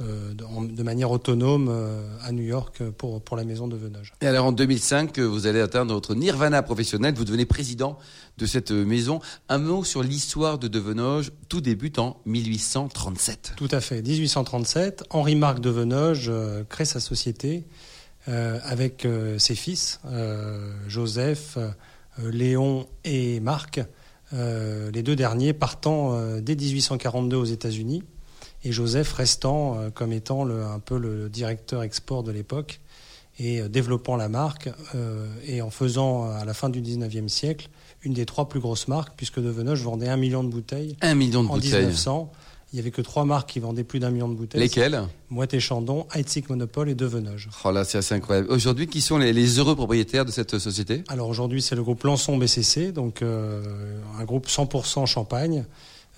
de, 0.00 0.44
en- 0.44 0.62
de 0.62 0.82
manière 0.82 1.10
autonome 1.10 1.68
euh, 1.70 2.06
à 2.22 2.30
New 2.32 2.44
York 2.44 2.82
pour, 2.96 3.20
pour 3.20 3.36
la 3.36 3.44
maison 3.44 3.66
de 3.68 3.76
Venoge. 3.76 4.12
Et 4.20 4.26
alors, 4.26 4.46
en 4.46 4.52
2005, 4.52 5.18
euh, 5.18 5.24
vous 5.24 5.46
allez 5.46 5.60
atteindre 5.60 5.92
votre 5.94 6.14
nirvana 6.14 6.62
professionnel, 6.62 7.14
vous 7.16 7.24
devenez 7.24 7.46
président 7.46 7.98
de 8.38 8.46
cette 8.46 8.70
euh, 8.70 8.84
maison. 8.84 9.20
Un 9.48 9.58
mot 9.58 9.82
sur 9.84 10.02
l'histoire 10.02 10.58
de 10.58 10.68
Devenoge, 10.68 11.32
tout 11.48 11.60
débute 11.60 11.98
en 11.98 12.20
1837. 12.26 13.54
Tout 13.56 13.68
à 13.70 13.80
fait. 13.80 14.02
1837, 14.02 15.04
Henri-Marc 15.10 15.60
de 15.60 15.70
Venoge 15.70 16.26
euh, 16.28 16.64
crée 16.68 16.84
sa 16.84 17.00
société 17.00 17.64
euh, 18.28 18.58
avec 18.62 19.04
euh, 19.04 19.38
ses 19.38 19.54
fils, 19.54 20.00
euh, 20.06 20.72
Joseph, 20.86 21.56
euh, 21.56 21.70
Léon 22.30 22.86
et 23.04 23.40
Marc, 23.40 23.80
euh, 24.34 24.90
les 24.90 25.02
deux 25.02 25.16
derniers 25.16 25.52
partant 25.52 26.12
euh, 26.14 26.40
dès 26.40 26.54
1842 26.56 27.36
aux 27.36 27.44
États-Unis, 27.44 28.02
et 28.64 28.72
Joseph 28.72 29.12
restant 29.12 29.78
euh, 29.78 29.90
comme 29.90 30.12
étant 30.12 30.44
le- 30.44 30.64
un 30.64 30.78
peu 30.80 30.98
le 30.98 31.28
directeur 31.28 31.82
export 31.82 32.22
de 32.22 32.32
l'époque 32.32 32.80
et 33.38 33.60
euh, 33.60 33.68
développant 33.68 34.16
la 34.16 34.28
marque 34.28 34.68
euh, 34.94 35.26
et 35.46 35.62
en 35.62 35.70
faisant 35.70 36.30
à 36.30 36.44
la 36.44 36.54
fin 36.54 36.68
du 36.68 36.80
19e 36.82 37.28
siècle 37.28 37.68
une 38.02 38.12
des 38.14 38.26
trois 38.26 38.48
plus 38.48 38.60
grosses 38.60 38.88
marques 38.88 39.14
puisque 39.16 39.40
De 39.40 39.48
Venoge 39.50 39.82
vendait 39.82 40.08
un 40.08 40.16
million 40.16 40.42
de 40.44 40.48
bouteilles 40.50 40.96
Un 41.02 41.14
million 41.14 41.42
de 41.42 41.48
en 41.48 41.54
bouteilles. 41.54 41.72
1900, 41.72 42.32
il 42.72 42.76
n'y 42.76 42.80
avait 42.80 42.90
que 42.90 43.00
trois 43.00 43.24
marques 43.24 43.48
qui 43.50 43.60
vendaient 43.60 43.82
plus 43.82 43.98
d'un 43.98 44.10
million 44.10 44.28
de 44.28 44.34
bouteilles. 44.34 44.60
Lesquelles? 44.60 45.02
Moët 45.30 45.54
et 45.54 45.60
Chandon, 45.60 46.06
Heidsieck 46.14 46.50
Monopole 46.50 46.90
et 46.90 46.94
De 46.94 47.06
Venoge. 47.06 47.48
Oh 47.64 47.70
là, 47.70 47.84
c'est 47.84 47.96
assez 47.98 48.14
incroyable. 48.14 48.48
Aujourd'hui, 48.52 48.86
qui 48.86 49.00
sont 49.00 49.16
les, 49.18 49.32
les 49.32 49.58
heureux 49.58 49.74
propriétaires 49.74 50.24
de 50.26 50.30
cette 50.30 50.58
société? 50.58 51.02
Alors 51.08 51.28
aujourd'hui, 51.28 51.62
c'est 51.62 51.74
le 51.76 51.82
groupe 51.82 52.02
Lançon 52.04 52.36
BCC, 52.36 52.92
donc 52.92 53.22
euh, 53.22 53.98
un 54.18 54.24
groupe 54.24 54.46
100% 54.48 55.06
champagne, 55.06 55.64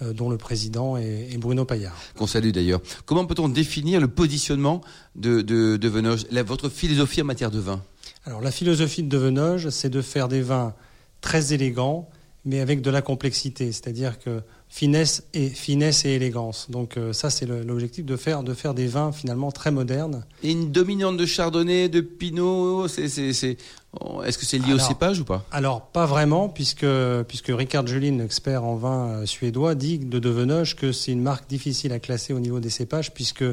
dont 0.02 0.30
le 0.30 0.36
président 0.38 0.96
est, 0.96 1.36
Bruno 1.38 1.64
Paillard. 1.64 1.96
qu'on 2.16 2.26
salue 2.26 2.50
d'ailleurs. 2.50 2.80
Comment 3.06 3.26
peut-on 3.26 3.48
définir 3.48 4.00
le 4.00 4.08
positionnement 4.08 4.80
de, 5.16 5.40
de, 5.42 5.76
de 5.76 5.88
Venoge, 5.88 6.26
la- 6.30 6.42
votre 6.42 6.68
philosophie 6.68 7.22
en 7.22 7.26
matière 7.26 7.50
de 7.50 7.58
vin? 7.58 7.82
Alors 8.24 8.40
la 8.40 8.50
philosophie 8.50 9.02
de 9.02 9.08
De 9.08 9.18
Venoge, 9.18 9.68
c'est 9.70 9.90
de 9.90 10.02
faire 10.02 10.28
des 10.28 10.42
vins 10.42 10.74
très 11.20 11.52
élégants, 11.52 12.08
mais 12.44 12.60
avec 12.60 12.80
de 12.82 12.90
la 12.90 13.02
complexité. 13.02 13.72
C'est-à-dire 13.72 14.18
que 14.18 14.40
finesse 14.68 15.24
et 15.34 15.48
finesse 15.48 16.04
et 16.04 16.10
élégance. 16.10 16.70
Donc 16.70 16.96
euh, 16.96 17.12
ça 17.12 17.28
c'est 17.28 17.46
l'objectif 17.46 18.04
de 18.04 18.16
faire 18.16 18.42
de 18.42 18.54
faire 18.54 18.72
des 18.72 18.86
vins 18.86 19.12
finalement 19.12 19.50
très 19.50 19.70
modernes. 19.70 20.24
Et 20.42 20.52
une 20.52 20.70
dominante 20.70 21.16
de 21.16 21.26
chardonnay, 21.26 21.88
de 21.88 22.00
pinot, 22.00 22.86
c'est, 22.88 23.56
oh, 24.00 24.22
est-ce 24.22 24.38
que 24.38 24.46
c'est 24.46 24.58
lié 24.58 24.72
au 24.72 24.78
cépage 24.78 25.20
ou 25.20 25.24
pas? 25.24 25.44
Alors 25.50 25.82
pas 25.82 26.06
vraiment 26.06 26.48
puisque 26.48 26.86
puisque 27.26 27.48
Ricard 27.48 27.86
Julin, 27.86 28.20
expert 28.20 28.64
en 28.64 28.76
vin 28.76 29.08
euh, 29.08 29.26
suédois, 29.26 29.74
dit 29.74 29.98
de 29.98 30.18
Devenoge 30.18 30.76
que 30.76 30.92
c'est 30.92 31.12
une 31.12 31.22
marque 31.22 31.48
difficile 31.48 31.92
à 31.92 31.98
classer 31.98 32.32
au 32.32 32.40
niveau 32.40 32.60
des 32.60 32.70
cépages 32.70 33.12
puisque 33.12 33.44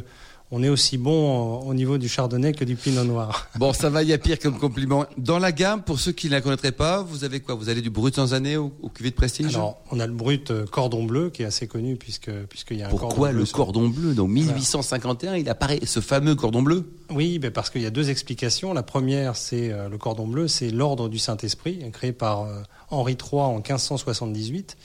on 0.51 0.63
est 0.63 0.69
aussi 0.69 0.97
bon 0.97 1.59
au 1.63 1.67
au 1.67 1.73
niveau 1.73 1.97
du 1.97 2.07
chardonnay 2.07 2.53
que 2.53 2.63
du 2.63 2.75
pinot 2.75 3.03
noir. 3.03 3.49
Bon, 3.57 3.73
ça 3.73 3.89
va, 3.89 4.03
il 4.03 4.09
y 4.09 4.13
a 4.13 4.17
pire 4.17 4.39
comme 4.39 4.57
compliment. 4.57 5.05
Dans 5.17 5.39
la 5.39 5.51
gamme, 5.51 5.81
pour 5.81 5.99
ceux 5.99 6.11
qui 6.13 6.27
ne 6.27 6.31
la 6.31 6.41
connaîtraient 6.41 6.71
pas, 6.71 7.01
vous 7.01 7.23
avez 7.23 7.39
quoi? 7.41 7.55
Vous 7.55 7.67
allez 7.69 7.81
du 7.81 7.89
brut 7.89 8.15
sans 8.15 8.33
année 8.33 8.55
au, 8.55 8.71
au 8.81 8.89
cuvée 8.89 9.09
de 9.09 9.15
prestige? 9.15 9.55
Alors 9.55 9.81
on 9.91 9.99
a 9.99 10.07
le 10.07 10.13
brut 10.13 10.51
euh, 10.51 10.65
cordon 10.65 11.03
bleu 11.03 11.29
qui 11.29 11.41
est 11.41 11.45
assez 11.45 11.67
connu 11.67 11.95
puisque 11.97 12.31
puisqu'il 12.49 12.77
y 12.77 12.83
a 12.83 12.87
un 12.87 12.89
Pourquoi 12.89 13.09
cordon 13.09 13.23
bleu 13.31 13.39
le 13.39 13.45
sur- 13.45 13.57
cordon 13.57 13.87
bleu? 13.89 14.13
Donc 14.13 14.29
1851, 14.29 15.35
il 15.37 15.49
apparaît 15.49 15.79
ce 15.85 15.99
fameux 15.99 16.35
cordon 16.35 16.61
bleu? 16.61 16.89
Oui, 17.09 17.39
ben 17.39 17.51
parce 17.51 17.69
qu'il 17.69 17.81
y 17.81 17.85
a 17.85 17.89
deux 17.89 18.09
explications. 18.09 18.73
La 18.73 18.83
première, 18.83 19.35
c'est 19.35 19.71
euh, 19.71 19.89
le 19.89 19.97
cordon 19.97 20.27
bleu, 20.27 20.47
c'est 20.47 20.69
l'ordre 20.69 21.09
du 21.09 21.19
Saint-Esprit, 21.19 21.79
créé 21.91 22.11
par 22.13 22.43
euh, 22.43 22.61
Henri 22.89 23.13
III 23.21 23.41
en 23.41 23.55
1578, 23.55 24.77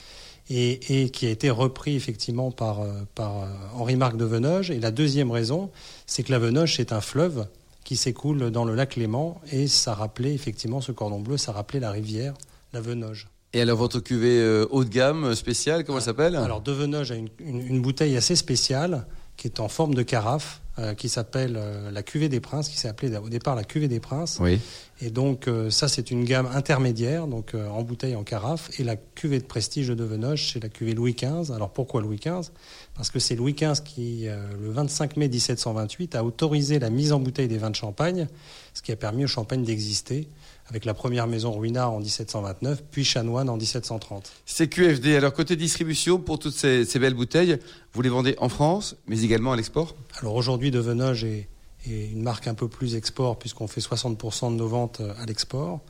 et, 0.49 1.03
et 1.03 1.09
qui 1.09 1.25
a 1.27 1.29
été 1.29 1.49
repris 1.49 1.95
effectivement 1.95 2.51
par, 2.51 2.81
euh, 2.81 2.91
par 3.15 3.43
euh, 3.43 3.47
Henri-Marc 3.75 4.17
de 4.17 4.25
Venoge. 4.25 4.71
Et 4.71 4.79
la 4.79 4.91
deuxième 4.91 5.31
raison, 5.31 5.69
c'est 6.05 6.23
que 6.23 6.31
la 6.31 6.39
Venoge, 6.39 6.75
c'est 6.77 6.91
un 6.91 7.01
fleuve 7.01 7.47
qui 7.83 7.95
s'écoule 7.97 8.49
dans 8.49 8.63
le 8.65 8.75
lac 8.75 8.95
Léman, 8.95 9.41
et 9.51 9.67
ça 9.67 9.93
rappelait 9.93 10.33
effectivement 10.33 10.79
ce 10.81 10.91
cordon 10.93 11.19
bleu, 11.19 11.37
ça 11.37 11.51
rappelait 11.51 11.81
la 11.81 11.91
rivière, 11.91 12.33
la 12.71 12.79
Venoge. 12.81 13.27
Et 13.53 13.61
alors 13.61 13.77
votre 13.77 13.99
cuvée 13.99 14.39
euh, 14.39 14.65
haut 14.71 14.83
de 14.83 14.89
gamme, 14.89 15.35
spéciale, 15.35 15.83
comment 15.83 15.99
elle 15.99 16.03
s'appelle? 16.03 16.35
Alors 16.37 16.61
De 16.61 16.71
Venoge 16.71 17.11
a 17.11 17.15
une, 17.15 17.29
une- 17.39 17.61
une 17.67 17.81
bouteille 17.81 18.17
assez 18.17 18.35
spéciale 18.35 19.05
qui 19.37 19.47
est 19.47 19.59
en 19.59 19.67
forme 19.67 19.93
de 19.95 20.01
carafe, 20.01 20.61
euh, 20.79 20.95
qui 20.95 21.07
s'appelle 21.07 21.53
euh, 21.55 21.91
la 21.91 22.01
cuvée 22.01 22.29
des 22.29 22.39
princes, 22.39 22.67
qui 22.67 22.77
s'est 22.77 22.87
appelée 22.87 23.15
au 23.15 23.29
départ 23.29 23.55
la 23.55 23.63
cuvée 23.63 23.87
des 23.87 23.99
princes. 23.99 24.39
Oui. 24.41 24.59
Et 25.01 25.11
donc 25.11 25.47
euh, 25.47 25.69
ça 25.69 25.87
c'est 25.87 26.09
une 26.09 26.23
gamme 26.23 26.47
intermédiaire, 26.47 27.27
donc 27.27 27.53
en 27.53 27.83
bouteille, 27.83 28.15
en 28.15 28.23
carafe. 28.23 28.71
Et 28.79 28.83
la 28.83 28.95
cuvée 28.95 29.37
de 29.37 29.43
prestige 29.43 29.89
de 29.89 30.03
Venoge, 30.03 30.51
c'est 30.51 30.63
la 30.63 30.69
cuvée 30.69 30.95
Louis 30.95 31.13
XV. 31.13 31.53
Alors 31.53 31.69
pourquoi 31.69 32.01
Louis 32.01 32.17
XV 32.17 32.49
Parce 32.95 33.11
que 33.11 33.19
c'est 33.19 33.35
Louis 33.35 33.53
XV 33.53 33.83
qui, 33.85 34.25
le 34.25 34.71
25 34.71 35.15
mai 35.17 35.27
1728, 35.27 36.15
a 36.15 36.23
autorisé 36.23 36.79
la 36.79 36.89
mise 36.89 37.13
en 37.13 37.19
bouteille 37.19 37.47
des 37.47 37.59
vins 37.59 37.69
de 37.69 37.75
champagne, 37.75 38.27
ce 38.73 38.81
qui 38.81 38.91
a 38.91 38.95
permis 38.95 39.25
au 39.25 39.27
champagne 39.27 39.63
d'exister, 39.63 40.27
avec 40.73 40.85
la 40.85 40.95
première 40.95 41.27
maison 41.27 41.51
Ruinart 41.51 41.91
en 41.93 41.99
1729, 41.99 42.83
puis 42.89 43.03
Chanoine 43.05 43.47
en 43.47 43.57
1730. 43.57 44.31
C'est 44.47 44.67
QFD. 44.67 45.15
Alors 45.15 45.31
côté 45.31 45.55
distribution, 45.55 46.17
pour 46.17 46.39
toutes 46.39 46.55
ces, 46.55 46.83
ces 46.83 46.97
belles 46.97 47.13
bouteilles, 47.13 47.59
vous 47.93 48.01
les 48.01 48.09
vendez 48.09 48.35
en 48.39 48.49
France, 48.49 48.95
mais 49.07 49.21
également 49.21 49.51
à 49.51 49.55
l'export? 49.55 49.93
Alors 50.19 50.33
aujourd'hui, 50.33 50.71
De 50.71 50.79
Venoge 50.79 51.25
est, 51.25 51.47
est 51.87 52.07
une 52.11 52.23
marque 52.23 52.47
un 52.47 52.55
peu 52.55 52.67
plus 52.67 52.95
export 52.95 53.37
puisqu'on 53.37 53.67
fait 53.67 53.81
60% 53.81 54.49
de 54.51 54.55
nos 54.55 54.67
ventes 54.67 54.99
euh, 55.01 55.13
à 55.21 55.27
l'export. 55.27 55.81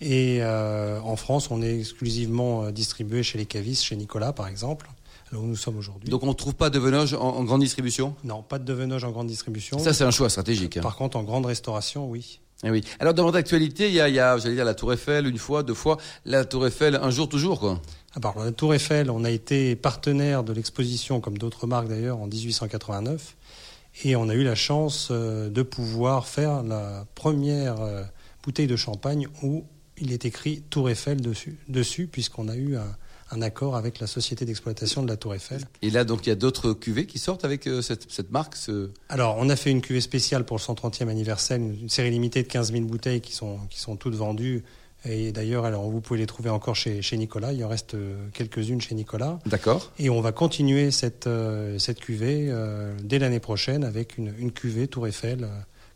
Et 0.00 0.38
euh, 0.42 1.00
en 1.00 1.16
France, 1.16 1.50
on 1.50 1.60
est 1.60 1.76
exclusivement 1.80 2.62
euh, 2.66 2.70
distribué 2.70 3.24
chez 3.24 3.36
les 3.36 3.46
cavistes, 3.46 3.82
chez 3.82 3.96
Nicolas 3.96 4.32
par 4.32 4.46
exemple, 4.46 4.88
là 5.32 5.40
où 5.40 5.42
nous 5.44 5.56
sommes 5.56 5.76
aujourd'hui. 5.76 6.08
Donc 6.08 6.22
on 6.22 6.28
ne 6.28 6.32
trouve 6.34 6.54
pas 6.54 6.70
de 6.70 6.78
Venoge 6.78 7.14
en, 7.14 7.20
en 7.20 7.42
grande 7.42 7.62
distribution? 7.62 8.14
Non, 8.22 8.42
pas 8.44 8.60
De 8.60 8.72
Venoge 8.72 9.02
en 9.02 9.10
grande 9.10 9.26
distribution. 9.26 9.80
Ça, 9.80 9.92
c'est 9.92 10.04
un 10.04 10.12
choix 10.12 10.30
stratégique. 10.30 10.76
hein. 10.76 10.82
Par 10.82 10.94
contre, 10.94 11.16
en 11.16 11.24
grande 11.24 11.46
restauration, 11.46 12.08
oui. 12.08 12.38
Eh 12.64 12.70
oui. 12.70 12.84
Alors 12.98 13.14
dans 13.14 13.24
votre 13.24 13.38
actualité, 13.38 13.88
il 13.88 13.94
y 13.94 14.00
a, 14.00 14.38
j'allais 14.38 14.54
dire, 14.54 14.64
la 14.64 14.74
Tour 14.74 14.92
Eiffel 14.92 15.26
une 15.26 15.38
fois, 15.38 15.62
deux 15.62 15.74
fois. 15.74 15.96
La 16.26 16.44
Tour 16.44 16.66
Eiffel, 16.66 16.96
un 16.96 17.10
jour, 17.10 17.28
toujours, 17.28 17.58
quoi. 17.58 17.80
Alors, 18.16 18.44
la 18.44 18.52
Tour 18.52 18.74
Eiffel, 18.74 19.10
on 19.10 19.24
a 19.24 19.30
été 19.30 19.76
partenaire 19.76 20.42
de 20.42 20.52
l'exposition, 20.52 21.20
comme 21.20 21.38
d'autres 21.38 21.66
marques 21.66 21.88
d'ailleurs, 21.88 22.18
en 22.18 22.26
1889. 22.26 23.36
Et 24.04 24.16
on 24.16 24.28
a 24.28 24.34
eu 24.34 24.42
la 24.42 24.54
chance 24.54 25.08
euh, 25.10 25.48
de 25.48 25.62
pouvoir 25.62 26.26
faire 26.26 26.62
la 26.62 27.06
première 27.14 27.80
euh, 27.80 28.02
bouteille 28.42 28.66
de 28.66 28.76
champagne 28.76 29.26
où 29.42 29.64
il 29.96 30.12
est 30.12 30.24
écrit 30.24 30.62
Tour 30.70 30.90
Eiffel 30.90 31.20
dessus, 31.20 31.58
dessus 31.68 32.06
puisqu'on 32.06 32.48
a 32.48 32.56
eu 32.56 32.76
un, 32.76 32.96
un 33.30 33.42
accord 33.42 33.76
avec 33.76 34.00
la 34.00 34.06
société 34.06 34.44
d'exploitation 34.44 35.02
de 35.02 35.08
la 35.08 35.16
Tour 35.16 35.34
Eiffel. 35.34 35.62
Et 35.82 35.90
là, 35.90 36.04
donc, 36.04 36.26
il 36.26 36.30
y 36.30 36.32
a 36.32 36.36
d'autres 36.36 36.72
cuvées 36.72 37.06
qui 37.06 37.18
sortent 37.18 37.44
avec 37.44 37.66
euh, 37.66 37.82
cette, 37.82 38.10
cette 38.10 38.30
marque. 38.30 38.56
Ce... 38.56 38.90
Alors, 39.08 39.36
on 39.38 39.48
a 39.48 39.56
fait 39.56 39.70
une 39.70 39.80
cuvée 39.80 40.00
spéciale 40.00 40.44
pour 40.44 40.56
le 40.56 40.62
130e 40.62 41.08
anniversaire, 41.08 41.56
une, 41.56 41.88
série 41.88 42.10
limitée 42.10 42.42
de 42.42 42.48
15 42.48 42.72
000 42.72 42.84
bouteilles 42.84 43.20
qui 43.20 43.32
sont, 43.32 43.58
qui 43.68 43.80
sont 43.80 43.96
toutes 43.96 44.14
vendues. 44.14 44.64
Et 45.04 45.32
d'ailleurs, 45.32 45.64
alors, 45.64 45.88
vous 45.88 46.00
pouvez 46.00 46.20
les 46.20 46.26
trouver 46.26 46.50
encore 46.50 46.76
chez, 46.76 47.00
chez 47.00 47.16
Nicolas. 47.16 47.52
Il 47.52 47.64
en 47.64 47.68
reste 47.68 47.94
euh, 47.94 48.26
quelques-unes 48.34 48.80
chez 48.80 48.94
Nicolas. 48.94 49.38
D'accord. 49.46 49.90
Et 49.98 50.10
on 50.10 50.20
va 50.20 50.32
continuer 50.32 50.90
cette, 50.90 51.26
euh, 51.26 51.78
cette 51.78 52.00
cuvée 52.00 52.48
euh, 52.50 52.94
dès 53.02 53.18
l'année 53.18 53.40
prochaine 53.40 53.84
avec 53.84 54.18
une, 54.18 54.34
une 54.38 54.52
cuvée 54.52 54.88
Tour 54.88 55.06
Eiffel 55.06 55.48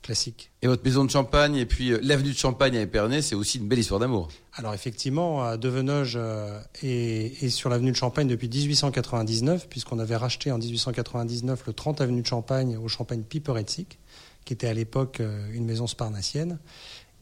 classique. 0.05 0.53
Et 0.62 0.69
votre 0.69 0.85
maison 0.85 1.05
de 1.05 1.11
champagne 1.11 1.57
et 1.57 1.67
puis 1.67 1.90
euh, 1.90 1.99
l'avenue 2.03 2.31
de 2.31 2.37
Champagne 2.37 2.77
à 2.77 2.83
Épernay, 2.83 3.23
c'est 3.23 3.35
aussi 3.35 3.59
une 3.59 3.67
belle 3.67 3.81
histoire 3.81 3.99
d'amour. 3.99 4.29
Alors 4.53 4.75
effectivement, 4.75 5.57
Devenoge 5.57 6.14
euh, 6.17 6.61
est, 6.83 7.43
est 7.43 7.49
sur 7.49 7.71
l'avenue 7.71 7.90
de 7.90 7.97
Champagne 7.97 8.29
depuis 8.29 8.49
1899, 8.49 9.69
puisqu'on 9.69 9.99
avait 9.99 10.17
racheté 10.17 10.53
en 10.53 10.59
1899 10.59 11.64
le 11.67 11.73
30 11.73 12.01
avenue 12.01 12.23
de 12.23 12.27
Champagne 12.27 12.77
au 12.77 12.87
Champagne 12.87 13.23
Piperetzig, 13.23 13.87
qui 14.45 14.53
était 14.53 14.69
à 14.69 14.75
l'époque 14.75 15.21
euh, 15.21 15.49
une 15.53 15.64
maison 15.64 15.87
sparnassienne. 15.87 16.59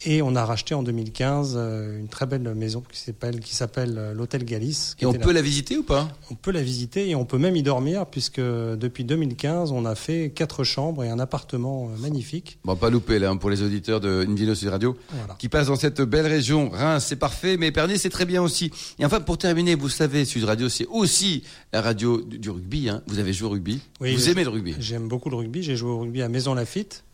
Et 0.05 0.23
on 0.23 0.35
a 0.35 0.45
racheté 0.45 0.75
en 0.75 0.83
2015 0.83 1.55
euh, 1.57 1.99
une 1.99 2.09
très 2.09 2.27
belle 2.27 2.55
maison 2.55 2.83
qui 2.91 2.99
s'appelle 2.99 3.41
qui 3.41 3.55
s'appelle 3.55 3.95
euh, 3.99 4.15
l'hôtel 4.15 4.45
Galice. 4.45 4.97
Et 5.01 5.07
on 5.07 5.13
peut 5.13 5.33
la 5.33 5.43
visiter 5.43 5.77
ou 5.77 5.85
pas? 5.85 6.09
On 6.31 6.35
peut 6.35 6.51
la 6.51 6.63
visiter 6.63 7.09
et 7.09 7.15
on 7.15 7.25
peut 7.25 7.39
même 7.39 7.55
y 7.55 7.63
dormir 7.63 8.07
puisque 8.07 8.41
depuis 8.41 9.05
2015, 9.05 9.71
on 9.71 9.85
a 9.85 9.95
fait 9.95 10.33
quatre 10.35 10.65
chambres 10.65 11.05
et 11.05 11.09
un 11.09 11.19
appartement 11.19 11.89
euh, 11.89 12.01
magnifique. 12.01 12.59
Bon, 12.65 12.75
pas 12.75 12.91
loupé 12.91 13.19
là, 13.19 13.31
hein, 13.31 13.37
pour 13.37 13.51
les 13.51 13.63
auditeurs 13.63 14.01
de 14.01 14.27
Invino 14.29 14.55
Sud 14.55 14.69
Radio. 14.69 14.97
Voilà. 15.11 15.37
qui 15.39 15.49
passent 15.49 15.69
dans 15.69 15.77
cette 15.77 16.01
belle 16.01 16.27
région. 16.27 16.71
Reims, 16.71 17.05
c'est 17.09 17.17
parfait, 17.17 17.57
mais 17.57 17.69
Épernay, 17.69 17.99
c'est 17.99 18.11
très 18.11 18.25
bien 18.25 18.43
aussi. 18.43 18.73
Et 18.99 19.05
enfin, 19.05 19.21
pour 19.21 19.39
terminer, 19.39 19.77
vous 19.77 19.89
savez, 19.89 20.25
Sud 20.25 20.45
Radio, 20.45 20.69
c'est 20.69 20.87
aussi 20.87 21.45
la 21.73 21.81
radio 21.81 22.21
du, 22.23 22.39
du 22.39 22.51
rugby. 22.51 22.89
Hein. 22.89 23.03
Vous 23.07 23.19
avez 23.19 23.33
joué 23.33 23.49
au 23.49 23.53
rugby? 23.53 23.81
Oui, 24.01 24.15
vous 24.15 24.29
aimez 24.29 24.43
le 24.43 24.51
rugby? 24.51 24.75
J'aime 24.79 25.07
beaucoup 25.07 25.31
le 25.31 25.37
rugby. 25.37 25.63
J'ai 25.63 25.77
joué 25.77 25.91
au 25.91 26.01
rugby 26.01 26.23
à 26.23 26.29
Maison 26.29 26.55
Lafitte. 26.55 27.05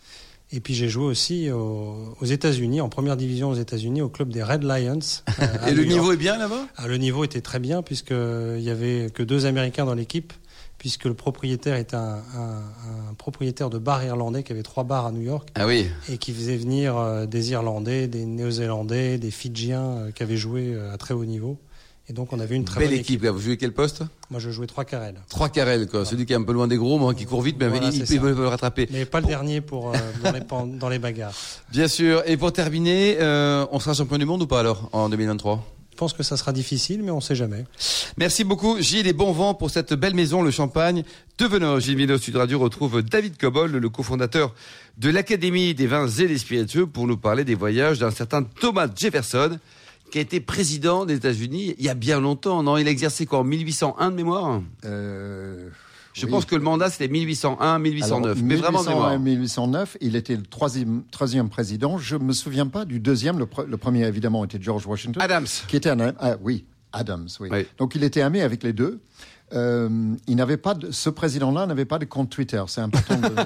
Et 0.51 0.61
puis 0.61 0.75
j'ai 0.75 0.89
joué 0.89 1.05
aussi 1.05 1.51
au- 1.51 2.15
aux 2.21 2.25
États-Unis, 2.25 2.81
en 2.81 2.89
première 2.89 3.17
division 3.19 3.51
aux 3.51 3.55
États-unis, 3.55 4.01
au 4.01 4.09
club 4.09 4.31
des 4.31 4.43
Red 4.43 4.63
Lions. 4.65 4.99
euh, 5.41 5.45
Et 5.69 5.73
le 5.75 5.83
York. 5.85 5.89
niveau 5.93 6.13
est 6.13 6.17
bien 6.17 6.39
là-bas? 6.39 6.67
Ah, 6.77 6.87
le 6.89 6.97
niveau 6.97 7.25
était 7.25 7.43
très 7.43 7.59
bien 7.59 7.83
puisqu'il 7.83 8.61
y 8.63 8.71
avait 8.71 9.11
que 9.13 9.23
deux 9.23 9.45
Américains 9.45 9.85
dans 9.85 9.95
l'équipe, 9.95 10.33
puisque 10.79 11.05
le 11.05 11.13
propriétaire 11.15 11.77
était 11.77 11.97
un, 11.97 12.23
un- 12.35 13.11
un 13.11 13.15
propriétaire 13.19 13.69
de 13.69 13.79
bar 13.79 14.03
irlandais 14.05 14.43
qui 14.43 14.53
avait 14.53 14.63
trois 14.63 14.85
bars 14.85 15.05
à 15.07 15.13
New 15.13 15.21
York 15.23 15.49
Ah 15.55 15.67
oui. 15.67 15.87
et 16.09 16.17
qui 16.17 16.33
faisait 16.33 16.57
venir 16.57 16.97
euh, 16.97 17.27
des 17.27 17.51
Irlandais, 17.51 18.07
des 18.09 18.25
Néo-Zélandais, 18.25 19.19
des 19.19 19.31
Fidjiens 19.31 19.83
euh, 19.85 20.11
qui 20.13 20.23
avaient 20.23 20.37
joué 20.39 20.79
à 20.93 20.97
très 20.97 21.13
haut 21.15 21.25
niveau. 21.27 21.59
Et 22.11 22.15
donc 22.15 22.33
on 22.33 22.41
avait 22.41 22.57
une 22.57 22.65
très 22.65 22.81
Belle 22.81 22.91
bonne 22.91 22.99
équipe. 22.99 23.27
Vous 23.27 23.39
jouez 23.39 23.59
quel 23.59 23.73
poste? 23.73 24.03
Moi 24.31 24.41
je 24.41 24.51
jouais 24.51 24.67
trois 24.67 24.87
carrels. 24.87 25.21
Trois 25.29 25.51
carrels, 25.51 25.87
quoi. 25.87 26.07
Celui 26.07 26.25
qui 26.25 26.33
est 26.33 26.37
un 26.37 26.43
peu 26.43 26.53
loin 26.53 26.67
des 26.67 26.79
gros, 26.79 26.99
moi, 26.99 27.15
qui 27.15 27.27
court 27.27 27.43
vite, 27.43 27.57
mais 27.61 27.69
Voilà, 27.69 27.91
il, 27.91 28.21
peut, 28.21 28.35
le 28.35 28.49
rattraper. 28.49 28.89
Mais 28.91 29.05
pas 29.05 29.21
le 29.21 29.27
dernier 29.27 29.61
pour, 29.61 29.91
euh, 29.95 29.99
dans, 30.25 30.33
les, 30.33 30.79
dans 30.79 30.89
les 30.89 30.99
bagarres. 30.99 31.35
Bien 31.71 31.87
sûr. 31.87 32.23
Et 32.27 32.39
pour 32.39 32.53
terminer, 32.53 33.19
euh, 33.21 33.67
on 33.73 33.79
sera 33.79 33.95
champion 33.95 34.17
du 34.17 34.25
monde 34.25 34.43
ou 34.43 34.47
pas 34.47 34.61
alors 34.61 34.89
en 34.93 35.11
2023 35.11 35.63
Je 35.93 35.97
pense 35.99 36.15
que 36.15 36.23
ça 36.23 36.39
sera 36.39 36.53
difficile, 36.53 37.03
mais 37.03 37.11
on 37.11 37.21
sait 37.21 37.35
jamais. 37.35 37.67
Merci 38.17 38.43
beaucoup, 38.43 38.81
Gilles, 38.81 39.07
et 39.07 39.13
bon 39.13 39.33
vent 39.33 39.53
pour 39.53 39.69
cette 39.69 39.93
belle 39.93 40.15
maison, 40.15 40.41
le 40.41 40.51
Champagne 40.51 41.05
de 41.37 41.45
Venoge. 41.45 41.83
Gilles 41.83 41.97
Vino 41.97 42.17
Sud 42.17 42.37
Radio 42.37 42.59
retrouve 42.59 43.03
David 43.03 43.37
Cobol, 43.37 43.73
le 43.73 43.89
cofondateur 43.91 44.55
de 44.97 45.11
l'Académie 45.11 45.75
des 45.75 45.87
vins 45.87 46.09
et 46.09 46.27
des 46.27 46.39
spiritueux, 46.39 46.87
pour 46.87 47.07
nous 47.07 47.19
parler 47.19 47.45
des 47.45 47.55
voyages 47.55 47.99
d'un 47.99 48.11
certain 48.11 48.45
Thomas 48.45 48.89
Jefferson, 48.97 49.59
qui 50.11 50.19
a 50.19 50.21
été 50.21 50.41
président 50.41 51.05
des 51.07 51.15
États-Unis 51.17 51.75
il 51.79 51.85
y 51.85 51.89
a 51.89 51.95
bien 51.95 52.21
longtemps. 52.21 52.63
Non, 52.63 52.77
il 52.77 52.87
a 52.89 52.91
exercé 52.91 53.27
quoi 53.27 53.41
en 53.41 53.45
1801 53.45 54.11
de 54.11 54.17
mémoire? 54.17 54.63
Euh, 54.85 55.69
Je 56.15 56.25
oui. 56.27 56.31
pense 56.33 56.45
que 56.45 56.55
le 56.57 56.63
mandat 56.63 56.91
c'était 56.91 57.09
1801, 57.09 57.79
1809, 57.79 58.33
Alors, 58.33 58.45
mais 58.45 58.55
vraiment 58.57 58.83
de 58.83 58.89
1801 58.89 58.95
mémoire. 58.95 59.13
et 59.13 59.19
1809, 59.19 59.97
il 60.01 60.17
était 60.17 60.37
le 60.37 60.43
troisième, 60.43 61.03
troisième 61.11 61.49
président. 61.49 61.99
Je 61.99 62.17
me 62.17 62.33
souviens 62.33 62.67
pas 62.67 62.85
du 62.85 63.01
deuxième. 63.01 63.39
Le, 63.39 63.47
pre- 63.47 63.67
le 63.67 63.77
premier, 63.77 64.07
évidemment, 64.07 64.45
était 64.45 64.59
George 64.61 64.87
Washington. 64.87 65.23
Adams. 65.23 65.47
Qui 65.69 65.77
était 65.77 65.91
un, 65.91 66.15
ah, 66.19 66.37
oui, 66.43 66.65
Adams, 66.93 67.29
oui. 67.41 67.49
Oui. 67.53 67.67
Donc 67.79 67.95
il 67.95 68.03
était 68.05 68.23
ami 68.23 68.41
avec 68.41 68.63
les 68.63 68.73
deux. 68.73 69.01
Euh, 69.55 69.89
il 70.27 70.37
n'avait 70.37 70.59
pas 70.59 70.75
de, 70.75 70.91
ce 70.91 71.09
président-là 71.09 71.67
n'avait 71.67 71.87
pas 71.87 71.99
de 71.99 72.05
compte 72.05 72.29
Twitter, 72.29 72.63
c'est 72.67 72.83
important. 72.83 73.17
de- 73.17 73.29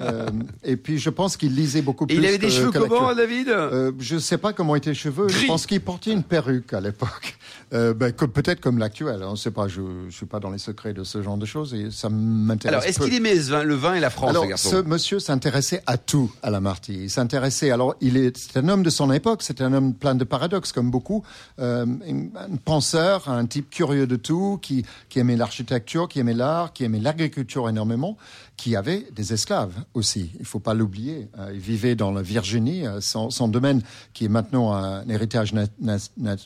Euh, 0.00 0.26
et 0.62 0.76
puis 0.76 0.98
je 0.98 1.10
pense 1.10 1.36
qu'il 1.36 1.54
lisait 1.54 1.82
beaucoup 1.82 2.04
Et 2.04 2.08
plus. 2.08 2.16
il 2.18 2.26
avait 2.26 2.38
des 2.38 2.46
que- 2.48 2.52
cheveux 2.52 2.70
que 2.70 2.78
comment. 2.78 3.12
David? 3.14 3.48
Euh, 3.48 3.92
je 3.98 4.18
sais 4.18 4.38
pas 4.38 4.52
comment 4.52 4.76
étaient 4.76 4.90
les 4.90 4.94
cheveux. 4.94 5.26
Gris. 5.26 5.40
Je 5.42 5.46
pense 5.46 5.66
qu'il 5.66 5.80
portait 5.80 6.12
une 6.12 6.22
perruque 6.22 6.72
à 6.72 6.80
l'époque. 6.80 7.38
Euh, 7.72 7.94
ben, 7.94 8.12
que- 8.12 8.24
peut-être 8.24 8.60
comme 8.60 8.78
l'actuel. 8.78 9.22
On 9.24 9.32
ne 9.32 9.36
sait 9.36 9.50
pas. 9.50 9.68
Je, 9.68 9.80
je 10.08 10.14
suis 10.14 10.26
pas 10.26 10.40
dans 10.40 10.50
les 10.50 10.58
secrets 10.58 10.92
de 10.92 11.04
ce 11.04 11.22
genre 11.22 11.36
de 11.36 11.46
choses 11.46 11.74
et 11.74 11.90
ça 11.90 12.08
m'intéresse. 12.08 12.74
Alors, 12.74 12.88
est-ce 12.88 13.00
qu'il 13.00 13.14
aimait 13.14 13.34
le 13.34 13.74
vin 13.74 13.94
et 13.94 14.00
la 14.00 14.10
France, 14.10 14.30
Alors, 14.30 14.46
ce 14.56 14.76
monsieur 14.82 15.18
s'intéressait 15.18 15.82
à 15.86 15.98
tout 15.98 16.32
à 16.42 16.50
la 16.50 16.60
Marty. 16.60 17.04
Il 17.04 17.10
s'intéressait. 17.10 17.70
Alors, 17.70 17.94
il 18.00 18.16
est, 18.16 18.36
c'est 18.36 18.58
un 18.58 18.68
homme 18.68 18.82
de 18.82 18.90
son 18.90 19.12
époque. 19.12 19.42
C'est 19.42 19.60
un 19.60 19.72
homme 19.72 19.94
plein 19.94 20.14
de 20.14 20.24
paradoxes, 20.24 20.72
comme 20.72 20.90
beaucoup. 20.90 21.24
Euh, 21.58 21.86
un 21.86 22.56
penseur, 22.64 23.28
un 23.28 23.46
type 23.46 23.70
curieux 23.70 24.06
de 24.06 24.16
tout, 24.16 24.58
qui, 24.62 24.84
aimait 25.16 25.36
l'architecture, 25.36 26.08
qui 26.08 26.20
aimait 26.20 26.34
l'art, 26.34 26.72
qui 26.72 26.84
aimait 26.84 27.00
l'agriculture 27.00 27.68
énormément, 27.68 28.16
qui 28.56 28.76
avait 28.76 29.06
des 29.14 29.32
esclaves 29.32 29.74
aussi. 29.94 30.30
Il 30.34 30.40
ne 30.40 30.46
faut 30.46 30.60
pas 30.60 30.74
l'oublier. 30.74 31.28
Euh, 31.38 31.50
il 31.52 31.60
vivait 31.60 31.94
dans 31.94 32.12
la 32.12 32.22
Virginie, 32.22 32.86
euh, 32.86 33.00
son, 33.00 33.30
son, 33.30 33.48
domaine 33.48 33.82
qui 34.12 34.24
est 34.24 34.28
maintenant 34.28 34.72
un 34.72 35.08
héritage 35.08 35.52
na 35.52 35.66
na 35.80 35.96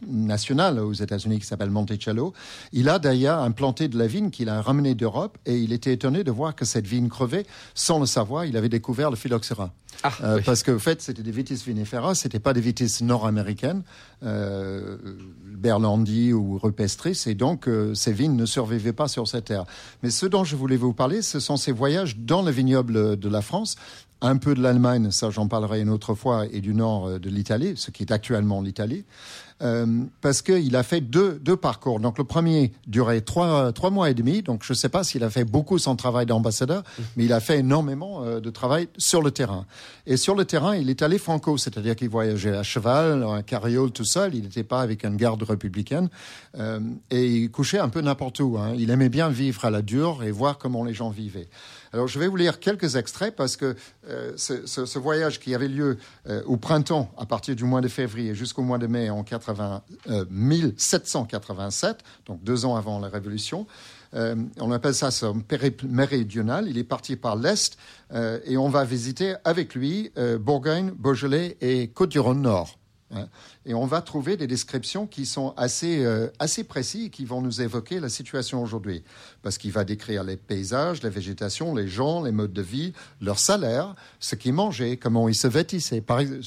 national 0.07 0.79
aux 0.90 0.94
États-Unis 0.94 1.38
qui 1.38 1.46
s'appelle 1.46 1.70
Monticello. 1.70 2.33
Il 2.72 2.88
a 2.88 2.98
d'ailleurs 2.98 3.40
implanté 3.40 3.88
de 3.88 3.98
la 3.98 4.07
vigne 4.07 4.31
qu'il 4.31 4.48
a 4.48 4.61
ramené 4.61 4.94
d'Europe 4.94 5.38
et 5.46 5.59
il 5.59 5.72
était 5.72 5.92
étonné 5.92 6.24
de 6.24 6.31
voir 6.31 6.55
que 6.55 6.64
cette 6.64 6.87
vigne 6.87 7.09
crevait. 7.09 7.46
Sans 7.74 7.98
le 7.98 8.07
savoir, 8.07 8.44
il 8.44 8.57
avait 8.57 8.68
découvert 8.68 9.11
le 9.11 9.16
phylloxéra. 9.16 9.72
Ah, 10.03 10.12
euh, 10.22 10.37
oui. 10.37 10.42
Parce 10.44 10.62
qu'en 10.62 10.79
fait, 10.79 11.03
c'était 11.03 11.22
des 11.22 11.31
vitis 11.31 11.62
vinifera, 11.64 12.14
c'était 12.14 12.38
pas 12.38 12.53
des 12.53 12.61
vitis 12.61 13.03
nord-américaines, 13.03 13.83
euh, 14.22 14.96
Berlandi 15.44 16.33
ou 16.33 16.59
Rupestris, 16.59 17.24
et 17.26 17.35
donc 17.35 17.68
euh, 17.68 17.94
ces 17.94 18.12
vignes 18.12 18.37
ne 18.37 18.46
survivaient 18.46 18.92
pas 18.92 19.09
sur 19.09 19.29
cette 19.29 19.46
terre. 19.46 19.64
Mais 20.03 20.11
ce 20.11 20.26
dont 20.26 20.44
je 20.44 20.57
voulais 20.57 20.76
vous 20.76 20.94
parler, 20.94 21.22
ce 21.22 21.40
sont 21.40 21.57
ces 21.57 21.72
voyages 21.72 22.16
dans 22.16 22.42
le 22.42 22.50
vignoble 22.50 23.18
de 23.18 23.29
la 23.29 23.42
France, 23.42 23.76
un 24.21 24.37
peu 24.37 24.55
de 24.55 24.63
l'Allemagne, 24.63 25.11
ça 25.11 25.31
j'en 25.31 25.49
parlerai 25.49 25.81
une 25.81 25.91
autre 25.91 26.15
fois, 26.15 26.47
et 26.51 26.61
du 26.61 26.75
nord 26.75 27.07
euh, 27.07 27.19
de 27.19 27.31
l'Italie, 27.31 27.75
ce 27.77 27.91
qui 27.91 28.03
est 28.03 28.13
actuellement 28.13 28.61
l'Italie. 28.61 29.05
Euh, 29.63 30.05
parce 30.23 30.41
qu'il 30.41 30.75
a 30.75 30.83
fait 30.83 31.03
deux, 31.03 31.39
deux 31.39 31.57
parcours. 31.57 32.01
Donc 32.01 32.17
le 32.17 32.25
premier 32.25 32.73
durait 32.87 33.21
trois, 33.21 33.73
trois 33.73 33.91
mois 33.91 34.09
et 34.09 34.15
demi. 34.15 34.41
Donc 34.41 34.65
je 34.65 34.73
ne 34.73 34.77
sais 34.77 34.89
pas 34.89 35.05
s'il 35.05 35.23
a 35.23 35.29
fait 35.29 35.45
beaucoup 35.45 35.79
son 35.79 35.97
travail 35.97 36.25
d'ambassadeur, 36.25 36.83
mais 37.17 37.25
il 37.25 37.33
a 37.33 37.41
fait 37.41 37.59
énormément 37.59 38.25
euh, 38.25 38.41
de 38.41 38.49
travail 38.49 38.89
sur 38.97 39.21
le 39.21 39.31
terrain. 39.31 39.67
Et 40.07 40.17
sur 40.17 40.35
le 40.35 40.47
terrain, 40.47 40.77
il 40.77 40.89
est 40.89 41.03
allé 41.03 41.19
franco, 41.19 41.59
c'est-à-dire 41.59 41.95
qu'il 41.95 42.09
voyageait 42.09 42.57
à 42.57 42.63
cheval, 42.63 43.23
en 43.23 43.43
carriole 43.43 43.91
tout 43.91 44.05
seul. 44.05 44.35
Il 44.35 44.45
n'était 44.45 44.65
pas 44.65 44.81
avec 44.81 45.05
une 45.05 45.17
garde 45.17 45.43
républicaine. 45.43 46.09
Euh, 46.59 46.81
et 47.11 47.27
il 47.27 47.51
couchait 47.51 47.81
un 47.81 47.91
peu 47.91 48.01
n'importe 48.01 48.41
où. 48.41 48.57
Hein. 48.57 48.73
Il 48.79 48.91
aimait 48.91 49.11
bien 49.11 49.29
vivre 49.29 49.67
à 49.67 49.71
la 49.71 49.83
dure 49.83 50.23
et 50.23 50.31
voir 50.31 50.57
comment 50.57 50.85
les 50.85 50.95
gens 50.95 51.11
vivaient. 51.11 51.49
Alors 51.92 52.07
je 52.07 52.18
vais 52.18 52.29
vous 52.29 52.37
lire 52.37 52.61
quelques 52.61 52.94
extraits 52.94 53.35
parce 53.35 53.57
que 53.57 53.74
euh, 54.09 54.33
ce, 54.37 54.66
ce, 54.66 54.87
ce, 54.87 54.98
voyage 54.98 55.40
qui 55.40 55.55
avait 55.55 55.66
lieu 55.66 55.98
euh, 56.29 56.42
au 56.46 56.57
printemps 56.57 57.11
à 57.18 57.26
partir 57.26 57.57
du 57.57 57.64
mois 57.64 57.81
de 57.81 57.88
février 57.88 58.35
jusqu'au 58.35 58.62
mois 58.62 58.79
de 58.79 58.87
mai 58.87 59.11
en 59.11 59.24
80, 59.24 59.83
euh, 60.09 60.24
1787, 60.31 61.98
donc 62.26 62.44
deux 62.44 62.64
ans 62.64 62.76
avant 62.76 63.00
la 63.00 63.09
Révolution, 63.09 63.66
euh, 64.14 64.37
on 64.59 64.70
appelle 64.70 64.94
ça 64.94 65.11
son 65.11 65.40
périple 65.40 65.87
méridional. 65.87 66.68
Il 66.68 66.79
est 66.79 66.85
parti 66.85 67.16
par 67.16 67.35
l'est 67.35 67.76
euh, 68.12 68.38
et 68.44 68.57
on 68.57 68.68
va 68.68 68.85
visiter 68.85 69.35
avec 69.44 69.74
lui 69.74 70.12
Bourgogne, 70.40 70.92
Beaujolais 70.92 71.57
et 71.61 71.88
Côte-du-Rhône 71.88 72.42
Nord. 72.42 72.76
Hein. 72.76 72.80
Et 73.66 73.75
on 73.75 73.87
va 73.87 74.03
trouver 74.03 74.37
des 74.37 74.46
descriptions 74.46 75.07
qui 75.07 75.27
sont 75.27 75.53
assez, 75.57 76.05
euh, 76.05 76.29
assez 76.38 76.64
précises 76.64 77.07
et 77.07 77.11
qui 77.11 77.25
vont 77.25 77.40
nous 77.40 77.61
évoquer 77.61 77.99
la 77.99 78.09
situation 78.09 78.62
aujourd'hui. 78.62 79.03
Parce 79.42 79.59
qu'il 79.59 79.73
va 79.73 79.85
décrire 79.85 80.23
les 80.23 80.37
paysages, 80.37 81.03
la 81.03 81.11
végétation, 81.11 81.75
les 81.75 81.88
gens, 81.88 82.23
les 82.23 82.31
modes 82.31 82.53
de 82.53 82.62
vie, 82.62 82.92
leur 83.20 83.38
salaire, 83.38 83.94
ce 84.20 84.37
qu'ils 84.37 84.53
mangeaient, 84.53 84.96
comment 84.96 85.29
ils 85.29 85.35
se 85.35 85.49
vêtissaient. 85.49 86.01
Par, 86.01 86.23
il, 86.23 86.40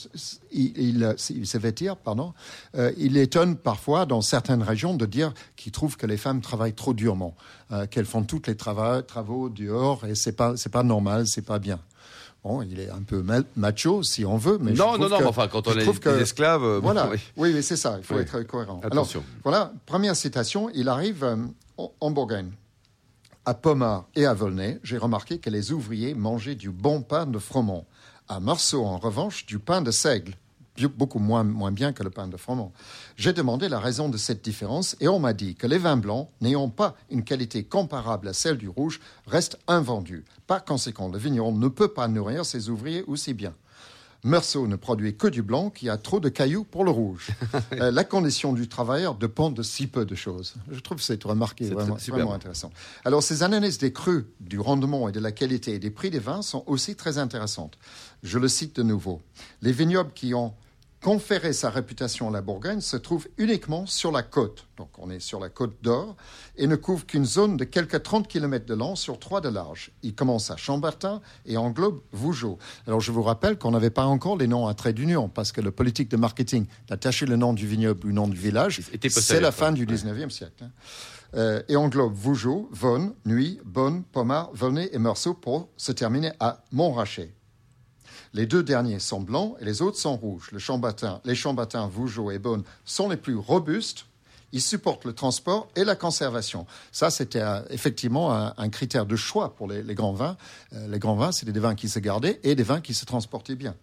il, 0.52 1.48
se 1.48 1.58
vêtirent, 1.58 1.98
pardon. 1.98 2.34
Euh, 2.76 2.94
il 2.98 3.18
étonne 3.18 3.58
parfois 3.58 4.06
dans 4.06 4.22
certaines 4.22 4.64
régions 4.64 4.96
de 4.96 5.06
dire 5.06 5.34
qu'il 5.56 5.72
trouve 5.72 5.98
que 5.98 6.06
les 6.06 6.18
femmes 6.18 6.42
travaillent 6.42 6.74
trop 6.74 6.94
durement, 6.94 7.36
euh, 7.72 7.88
qu'elles 7.88 8.06
font 8.06 8.24
tous 8.24 8.42
les 8.48 8.56
travaux, 8.56 9.50
dehors 9.50 10.06
et 10.06 10.16
c'est 10.16 10.32
pas, 10.32 10.54
pas 10.72 10.84
normal, 10.84 11.28
c'est 11.28 11.46
pas 11.46 11.60
bien. 11.60 11.80
Bon, 12.44 12.62
il 12.62 12.80
est 12.80 12.90
un 12.90 13.04
peu 13.04 13.24
macho, 13.56 14.04
si 14.04 14.26
on 14.26 14.36
veut, 14.36 14.58
mais 14.60 14.74
non, 14.74 14.98
non, 14.98 15.08
non. 15.08 15.20
Que, 15.20 15.24
enfin, 15.24 15.48
quand 15.48 15.66
on 15.68 15.78
est 15.78 16.00
que, 16.00 16.10
des 16.10 16.24
esclaves, 16.24 16.64
euh, 16.64 16.80
voilà. 16.84 17.10
oui, 17.12 17.18
oui, 17.38 17.54
mais 17.54 17.62
c'est 17.62 17.78
ça. 17.78 17.96
Il 17.98 18.04
faut 18.04 18.16
oui. 18.16 18.22
être 18.22 18.42
cohérent. 18.44 18.82
Attention. 18.84 19.22
Alors, 19.22 19.42
voilà, 19.44 19.74
première 19.86 20.16
citation. 20.16 20.70
Il 20.74 20.90
arrive 20.90 21.24
euh, 21.24 21.38
en 21.78 22.12
Bourgogne, 22.12 22.52
à 23.46 23.54
Pommard 23.54 24.08
et 24.16 24.26
à 24.26 24.34
Volnay. 24.34 24.80
J'ai 24.84 24.98
remarqué 24.98 25.40
que 25.40 25.50
les 25.50 25.72
ouvriers 25.72 26.16
mangeaient 26.16 26.56
du 26.56 26.70
bon 26.70 27.02
pain 27.02 27.26
de 27.26 27.40
froment. 27.40 27.86
À 28.28 28.42
Marceau, 28.42 28.84
en 28.84 28.98
revanche, 28.98 29.46
du 29.46 29.60
pain 29.60 29.82
de 29.82 29.92
seigle 29.92 30.34
beaucoup 30.96 31.20
moins, 31.20 31.44
moins 31.44 31.72
bien 31.72 31.94
que 31.94 32.04
le 32.04 32.10
pain 32.10 32.28
de 32.28 32.38
froment. 32.38 32.74
J'ai 33.16 33.34
demandé 33.34 33.70
la 33.70 33.80
raison 33.80 34.10
de 34.10 34.18
cette 34.18 34.44
différence 34.44 34.96
et 35.00 35.08
on 35.08 35.20
m'a 35.20 35.34
dit 35.34 35.56
que 35.56 35.68
les 35.68 35.78
vins 35.78 35.98
blancs, 35.98 36.30
n'ayant 36.42 36.70
pas 36.70 36.96
une 37.10 37.24
qualité 37.24 37.64
comparable 37.64 38.28
à 38.28 38.34
celle 38.34 38.58
du 38.58 38.70
rouge, 38.70 39.00
restent 39.28 39.60
invendus. 39.68 40.26
Par 40.48 40.66
conséquent, 40.66 41.10
le 41.10 41.18
vigneron 41.18 41.52
ne 41.52 41.68
peut 41.68 41.94
pas 41.94 42.08
nourrir 42.08 42.46
ses 42.46 42.70
ouvriers 42.70 43.04
aussi 43.04 43.34
bien. 43.34 43.54
Meursault 44.26 44.68
ne 44.68 44.78
produit 44.78 45.18
que 45.18 45.28
du 45.28 45.42
blanc 45.42 45.70
qui 45.70 45.90
a 45.90 45.98
trop 45.98 46.22
de 46.22 46.30
cailloux 46.30 46.64
pour 46.64 46.86
le 46.86 46.92
rouge. 46.92 47.32
euh, 47.74 47.92
la 47.92 48.06
condition 48.06 48.54
du 48.54 48.70
travailleur 48.70 49.16
dépend 49.16 49.52
de 49.52 49.62
si 49.64 49.88
peu 49.88 50.06
de 50.06 50.16
choses. 50.16 50.54
Je 50.72 50.80
trouve 50.80 51.02
cette 51.02 51.26
remarque 51.26 51.62
vraiment, 51.62 51.96
vraiment 51.96 52.34
intéressant. 52.34 52.72
Alors, 53.04 53.22
ces 53.22 53.44
analyses 53.44 53.80
des 53.80 53.92
crus, 53.92 54.24
du 54.40 54.60
rendement 54.60 55.10
et 55.10 55.12
de 55.12 55.20
la 55.20 55.34
qualité 55.34 55.74
et 55.74 55.80
des 55.80 55.92
prix 55.92 56.10
des 56.10 56.20
vins 56.20 56.42
sont 56.42 56.64
aussi 56.68 56.96
très 56.96 57.18
intéressantes. 57.18 57.78
Je 58.24 58.40
le 58.40 58.48
cite 58.48 58.78
de 58.78 58.84
nouveau. 58.84 59.22
Les 59.62 59.74
vignobles 59.74 60.14
qui 60.14 60.34
ont 60.34 60.54
conférer 61.04 61.52
sa 61.52 61.70
réputation 61.70 62.30
à 62.30 62.32
la 62.32 62.42
Bourgogne 62.42 62.80
se 62.80 62.96
trouve 62.96 63.28
uniquement 63.38 63.86
sur 63.86 64.10
la 64.10 64.24
côte. 64.24 64.68
Donc 64.78 64.88
on 64.98 65.10
est 65.10 65.20
sur 65.20 65.38
la 65.40 65.50
côte 65.50 65.76
d'Or 65.84 66.16
et 66.56 66.66
ne 66.66 66.78
couvre 66.78 67.06
qu'une 67.06 67.26
zone 67.26 67.58
de 67.58 67.66
quelques 67.66 68.02
30 68.02 68.26
km 68.26 68.66
de 68.66 68.74
long 68.74 68.96
sur 68.96 69.20
3 69.20 69.42
de 69.42 69.50
large. 69.50 69.92
Il 70.02 70.16
commence 70.16 70.50
à 70.50 70.56
Chambertin 70.56 71.22
et 71.46 71.58
englobe 71.58 72.00
Vougeot. 72.14 72.58
Alors 72.88 73.02
je 73.02 73.12
vous 73.12 73.22
rappelle 73.22 73.58
qu'on 73.58 73.72
n'avait 73.72 73.90
pas 73.90 74.06
encore 74.06 74.38
les 74.38 74.48
noms 74.48 74.66
à 74.66 74.74
trait 74.74 74.94
d'union 74.94 75.28
parce 75.28 75.52
que 75.52 75.60
le 75.60 75.72
politique 75.72 76.10
de 76.10 76.16
marketing 76.16 76.68
d'attacher 76.88 77.26
le 77.26 77.36
nom 77.36 77.52
du 77.52 77.68
vignoble 77.68 78.08
au 78.08 78.12
nom 78.14 78.30
du 78.30 78.38
village, 78.38 78.82
c'est 79.10 79.42
la 79.42 79.52
fin 79.52 79.74
du 79.74 79.86
19e 79.86 80.24
ouais. 80.24 80.30
siècle. 80.30 80.64
Hein. 80.64 80.72
Euh, 81.36 81.64
et 81.68 81.76
englobe 81.76 82.14
Vougeot, 82.14 82.70
Vonne, 82.72 83.14
Nuit, 83.26 83.60
Bonne, 83.66 84.04
Pommard, 84.04 84.52
Volnay 84.54 84.90
et 84.94 85.00
Meursault 85.00 85.34
pour 85.34 85.68
se 85.76 85.92
terminer 85.92 86.32
à 86.40 86.64
Montrachet. 86.72 87.34
Les 88.34 88.46
deux 88.48 88.64
derniers 88.64 89.00
sont 89.00 89.22
blancs 89.22 89.56
et 89.60 89.66
les 89.66 89.82
autres 89.82 89.98
sont 89.98 90.18
rouges. 90.18 90.50
Le 90.52 90.60
chambatin, 90.60 91.22
les 91.24 91.36
chambatins 91.36 91.88
Vougeot 91.88 92.32
et 92.32 92.40
Beaune 92.40 92.64
sont 92.84 93.10
les 93.10 93.18
plus 93.18 93.36
robustes. 93.36 94.06
Ils 94.52 94.62
supportent 94.62 95.06
le 95.06 95.14
transport 95.14 95.68
et 95.76 95.84
la 95.84 95.96
conservation. 95.96 96.68
Ça, 96.92 97.10
c'était 97.10 97.42
euh, 97.42 97.62
effectivement 97.70 98.32
un, 98.34 98.70
critère 98.70 99.06
de 99.06 99.16
choix 99.16 99.56
pour 99.56 99.68
les, 99.68 99.82
les 99.82 99.96
grands 99.96 100.14
vins. 100.14 100.38
Euh, 100.74 100.88
les 100.88 101.00
grands 101.00 101.16
vins, 101.16 101.32
c'était 101.32 101.52
des 101.52 101.60
vins 101.60 101.76
qui 101.76 101.90
se 101.90 102.00
gardaient 102.00 102.40
et 102.44 102.54
des 102.54 102.64
vins 102.64 102.82
qui 102.82 102.94
se 102.94 103.06
transportaient 103.06 103.56
bien. 103.56 103.76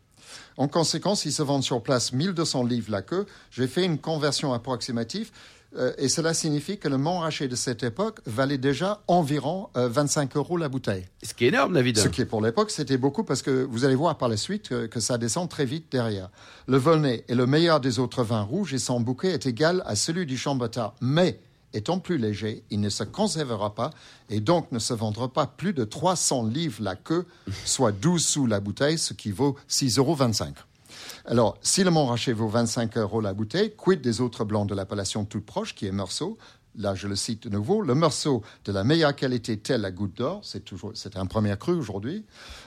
En 0.57 0.69
conséquence, 0.69 1.25
ils 1.25 1.33
se 1.33 1.43
vendent 1.43 1.65
sur 1.65 1.83
place 1.83 2.13
1200 2.13 2.65
livres 2.65 2.91
la 2.91 3.03
queue. 3.03 3.27
J'ai 3.51 3.67
fait 3.67 3.85
une 3.85 3.99
conversion 3.99 4.53
approximative. 4.53 5.31
Euh, 5.77 5.93
et 5.99 6.09
cela 6.09 6.35
signifie 6.35 6.79
que 6.79 6.89
le 6.89 6.99
Montrachet 6.99 7.47
de 7.47 7.55
cette 7.55 7.83
époque 7.83 8.21
valait 8.27 8.59
déjà 8.59 9.03
environ 9.07 9.69
euh, 9.77 9.89
25 9.89 10.37
euros 10.37 10.57
la 10.57 10.69
bouteille. 10.69 11.07
Ce 11.23 11.33
qui 11.33 11.45
est 11.45 11.49
énorme, 11.49 11.75
David. 11.75 11.99
Ce 11.99 12.09
qui 12.09 12.23
est 12.23 12.27
pour 12.27 12.41
l'époque, 12.41 12.71
c'était 12.71 12.97
beaucoup 12.97 13.23
parce 13.23 13.43
que 13.43 13.65
vous 13.65 13.85
allez 13.85 13.95
voir 13.95 14.19
par 14.19 14.29
la 14.29 14.37
suite 14.37 14.69
que, 14.69 14.87
que, 14.87 15.01
ça 15.01 15.19
descend 15.19 15.49
très 15.49 15.65
vite 15.65 15.87
derrière. 15.93 16.31
Le 16.67 16.77
Volnay 16.77 17.25
est 17.29 17.35
le 17.35 17.47
meilleur 17.47 17.81
des 17.81 17.99
autres 17.99 18.25
vins 18.25 18.43
rouges 18.43 18.75
et 18.75 18.79
son 18.79 19.01
bouquet 19.01 19.29
est 19.29 19.47
égal 19.47 19.83
à 19.87 19.95
celui 19.95 20.27
du 20.27 20.37
Chambertin. 20.37 20.93
Mais, 21.01 21.39
étant 21.73 22.01
plus 22.01 22.19
léger, 22.19 22.65
il 22.71 22.81
ne 22.81 22.89
se 22.89 23.05
conservera 23.05 23.75
pas 23.75 23.91
et 24.29 24.41
donc 24.41 24.73
ne 24.73 24.81
se 24.81 24.93
vendra 24.93 25.33
pas 25.33 25.47
plus 25.47 25.73
de 25.73 25.85
300 25.85 26.47
livres 26.47 26.83
la 26.83 26.97
queue, 26.97 27.27
soit 27.65 27.93
12 27.93 28.25
sous 28.25 28.47
la 28.47 28.59
bouteille, 28.59 28.99
ce 28.99 29.15
qui 29.15 29.31
vaut 29.31 29.57
6,25 29.69 29.99
euros. 29.99 30.17
Alors, 31.27 31.59
si 31.63 31.85
le 31.85 31.91
Montrachet 31.91 32.33
vaut 32.33 32.49
25 32.49 32.97
euros 32.97 33.21
la 33.21 33.35
bouteille, 33.35 33.75
quid 33.77 34.01
des 34.01 34.21
autres 34.21 34.45
blancs 34.45 34.69
de 34.69 34.75
l'appellation 34.75 35.25
toute 35.25 35.47
proche, 35.47 35.75
qui 35.75 35.87
est 35.87 35.93
Meursault? 35.93 36.39
Là, 36.79 36.95
je 36.95 37.09
le 37.09 37.17
cite 37.17 37.43
de 37.43 37.49
nouveau. 37.49 37.83
Le 37.83 37.97
Meursault 37.97 38.43
de 38.65 38.71
la 38.73 38.85
meilleure 38.85 39.15
qualité, 39.17 39.59
tel 39.59 39.81
la 39.81 39.91
goutte 39.91 40.17
d'or, 40.17 40.41
c'est 40.45 40.65
toujours, 40.65 40.93
c'est 40.95 41.17
un 41.17 41.27
premier 41.27 41.57
cru 41.59 41.73
aujourd'hui, 41.73 42.25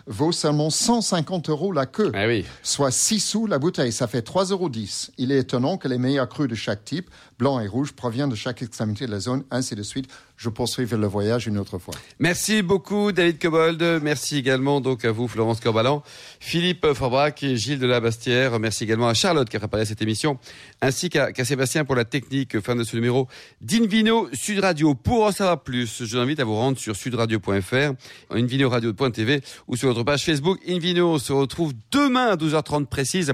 vaut 0.08 0.34
seulement 0.34 0.70
150 0.70 1.50
euros 1.50 1.72
la 1.72 1.86
queue, 1.86 2.12
ah 2.14 2.28
oui. 2.28 2.46
soit 2.64 2.92
6 2.92 3.20
sous 3.22 3.48
la 3.48 3.60
bouteille. 3.60 3.94
Ça 3.94 4.08
fait 4.08 4.28
3,10 4.28 4.52
euros. 4.52 4.70
Il 5.18 5.32
est 5.32 5.40
étonnant 5.40 5.78
que 5.78 5.88
les 5.88 5.98
meilleurs 5.98 6.28
crus 6.28 6.50
de 6.50 6.56
chaque 6.56 6.84
type, 6.84 7.10
blanc 7.44 7.60
et 7.60 7.68
rouge, 7.68 7.92
proviennent 7.92 8.30
de 8.30 8.36
chaque 8.36 8.62
extrémité 8.62 9.06
de 9.06 9.12
la 9.12 9.20
zone, 9.20 9.44
ainsi 9.52 9.76
de 9.76 9.84
suite. 9.84 10.10
Je 10.38 10.48
poursuivrai 10.48 10.96
le 10.96 11.08
voyage 11.08 11.46
une 11.46 11.58
autre 11.58 11.78
fois. 11.78 11.94
Merci 12.20 12.62
beaucoup, 12.62 13.12
David 13.12 13.38
Cobold. 13.38 14.00
Merci 14.02 14.38
également 14.38 14.80
donc 14.80 15.04
à 15.04 15.12
vous, 15.12 15.28
Florence 15.28 15.60
Corbalan, 15.60 16.04
Philippe 16.40 16.94
Forbrac 16.94 17.44
et 17.44 17.58
Gilles 17.58 17.80
de 17.80 17.86
la 17.86 18.00
Bastière. 18.00 18.58
Merci 18.60 18.86
également 18.86 19.10
à 19.10 19.14
Charlotte 19.14 19.50
qui 19.50 19.58
a 19.58 19.60
préparé 19.60 19.86
cette 19.86 20.02
émission, 20.02 20.40
ainsi 20.82 21.10
qu'à 21.10 21.34
qu 21.34 21.44
Sébastien 21.44 21.84
pour 21.84 21.96
la 21.96 22.06
technique. 22.06 22.62
Fin 22.62 22.78
de 22.78 22.86
ce 22.86 22.96
numéro 22.96 23.28
d'Invino 23.60 24.30
Sud 24.32 24.60
Radio. 24.60 24.96
Pour 24.96 25.26
en 25.26 25.34
savoir 25.34 25.64
plus, 25.64 26.04
je 26.06 26.16
vous 26.16 26.22
invite 26.22 26.40
à 26.40 26.46
vous 26.46 26.56
rendre 26.56 26.78
sur 26.78 26.96
sudradio.fr, 26.96 27.94
invinoradio.tv 28.32 29.42
ou 29.68 29.76
sur 29.76 29.90
notre 29.90 30.04
page 30.04 30.24
Facebook 30.24 30.60
Invino. 30.68 31.16
On 31.16 31.20
se 31.20 31.34
retrouve 31.34 31.74
demain 31.92 32.28
à 32.28 32.36
12h30 32.38 32.86
précise 32.86 33.34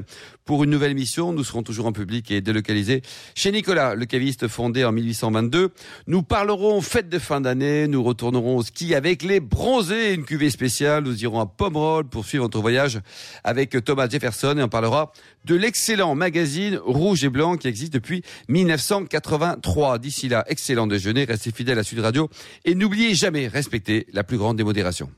pour 0.50 0.64
une 0.64 0.72
nouvelle 0.72 0.96
mission. 0.96 1.32
Nous 1.32 1.44
serons 1.44 1.62
toujours 1.62 1.86
en 1.86 1.92
public 1.92 2.32
et 2.32 2.42
délocalisés 2.42 3.04
chez 3.36 3.52
Nicolas, 3.52 3.94
le 4.00 4.06
caviste 4.06 4.48
fondé 4.48 4.84
en 4.84 4.92
1822. 4.92 5.70
Nous 6.08 6.24
parlerons 6.24 6.82
fête 6.82 7.10
de 7.10 7.20
fin 7.20 7.42
d'année, 7.42 7.88
nous 7.88 8.02
retournerons 8.02 8.58
au 8.58 8.64
ski 8.64 8.96
avec 8.96 9.22
les 9.22 9.40
bronzés, 9.40 10.14
une 10.14 10.24
cuvée 10.24 10.50
spéciale. 10.50 11.04
Nous 11.04 11.22
irons 11.24 11.40
à 11.40 11.46
Pomerol 11.46 12.06
pour 12.06 12.26
suivre 12.26 12.46
notre 12.46 12.60
voyage 12.60 13.00
avec 13.44 13.84
Thomas 13.84 14.10
Jefferson 14.10 14.58
et 14.58 14.64
on 14.64 14.70
parlera 14.70 15.12
de 15.46 15.56
l'excellent 15.56 16.16
magazine 16.16 16.80
Rouge 16.84 17.24
et 17.24 17.30
Blanc 17.30 17.58
qui 17.58 17.68
existe 17.68 17.94
depuis 17.94 18.24
1983. 18.48 20.00
D'ici 20.00 20.30
là, 20.30 20.44
excellent 20.48 20.88
déjeuner, 20.88 21.26
restez 21.26 21.52
fidèles 21.52 21.80
à 21.80 21.84
Sud 21.84 22.00
Radio 22.00 22.30
et 22.66 22.76
n'oubliez 22.76 23.14
jamais 23.14 23.48
respecter 23.48 24.08
la 24.14 24.24
plus 24.24 24.38
grande 24.38 24.58
démodération. 24.58 25.10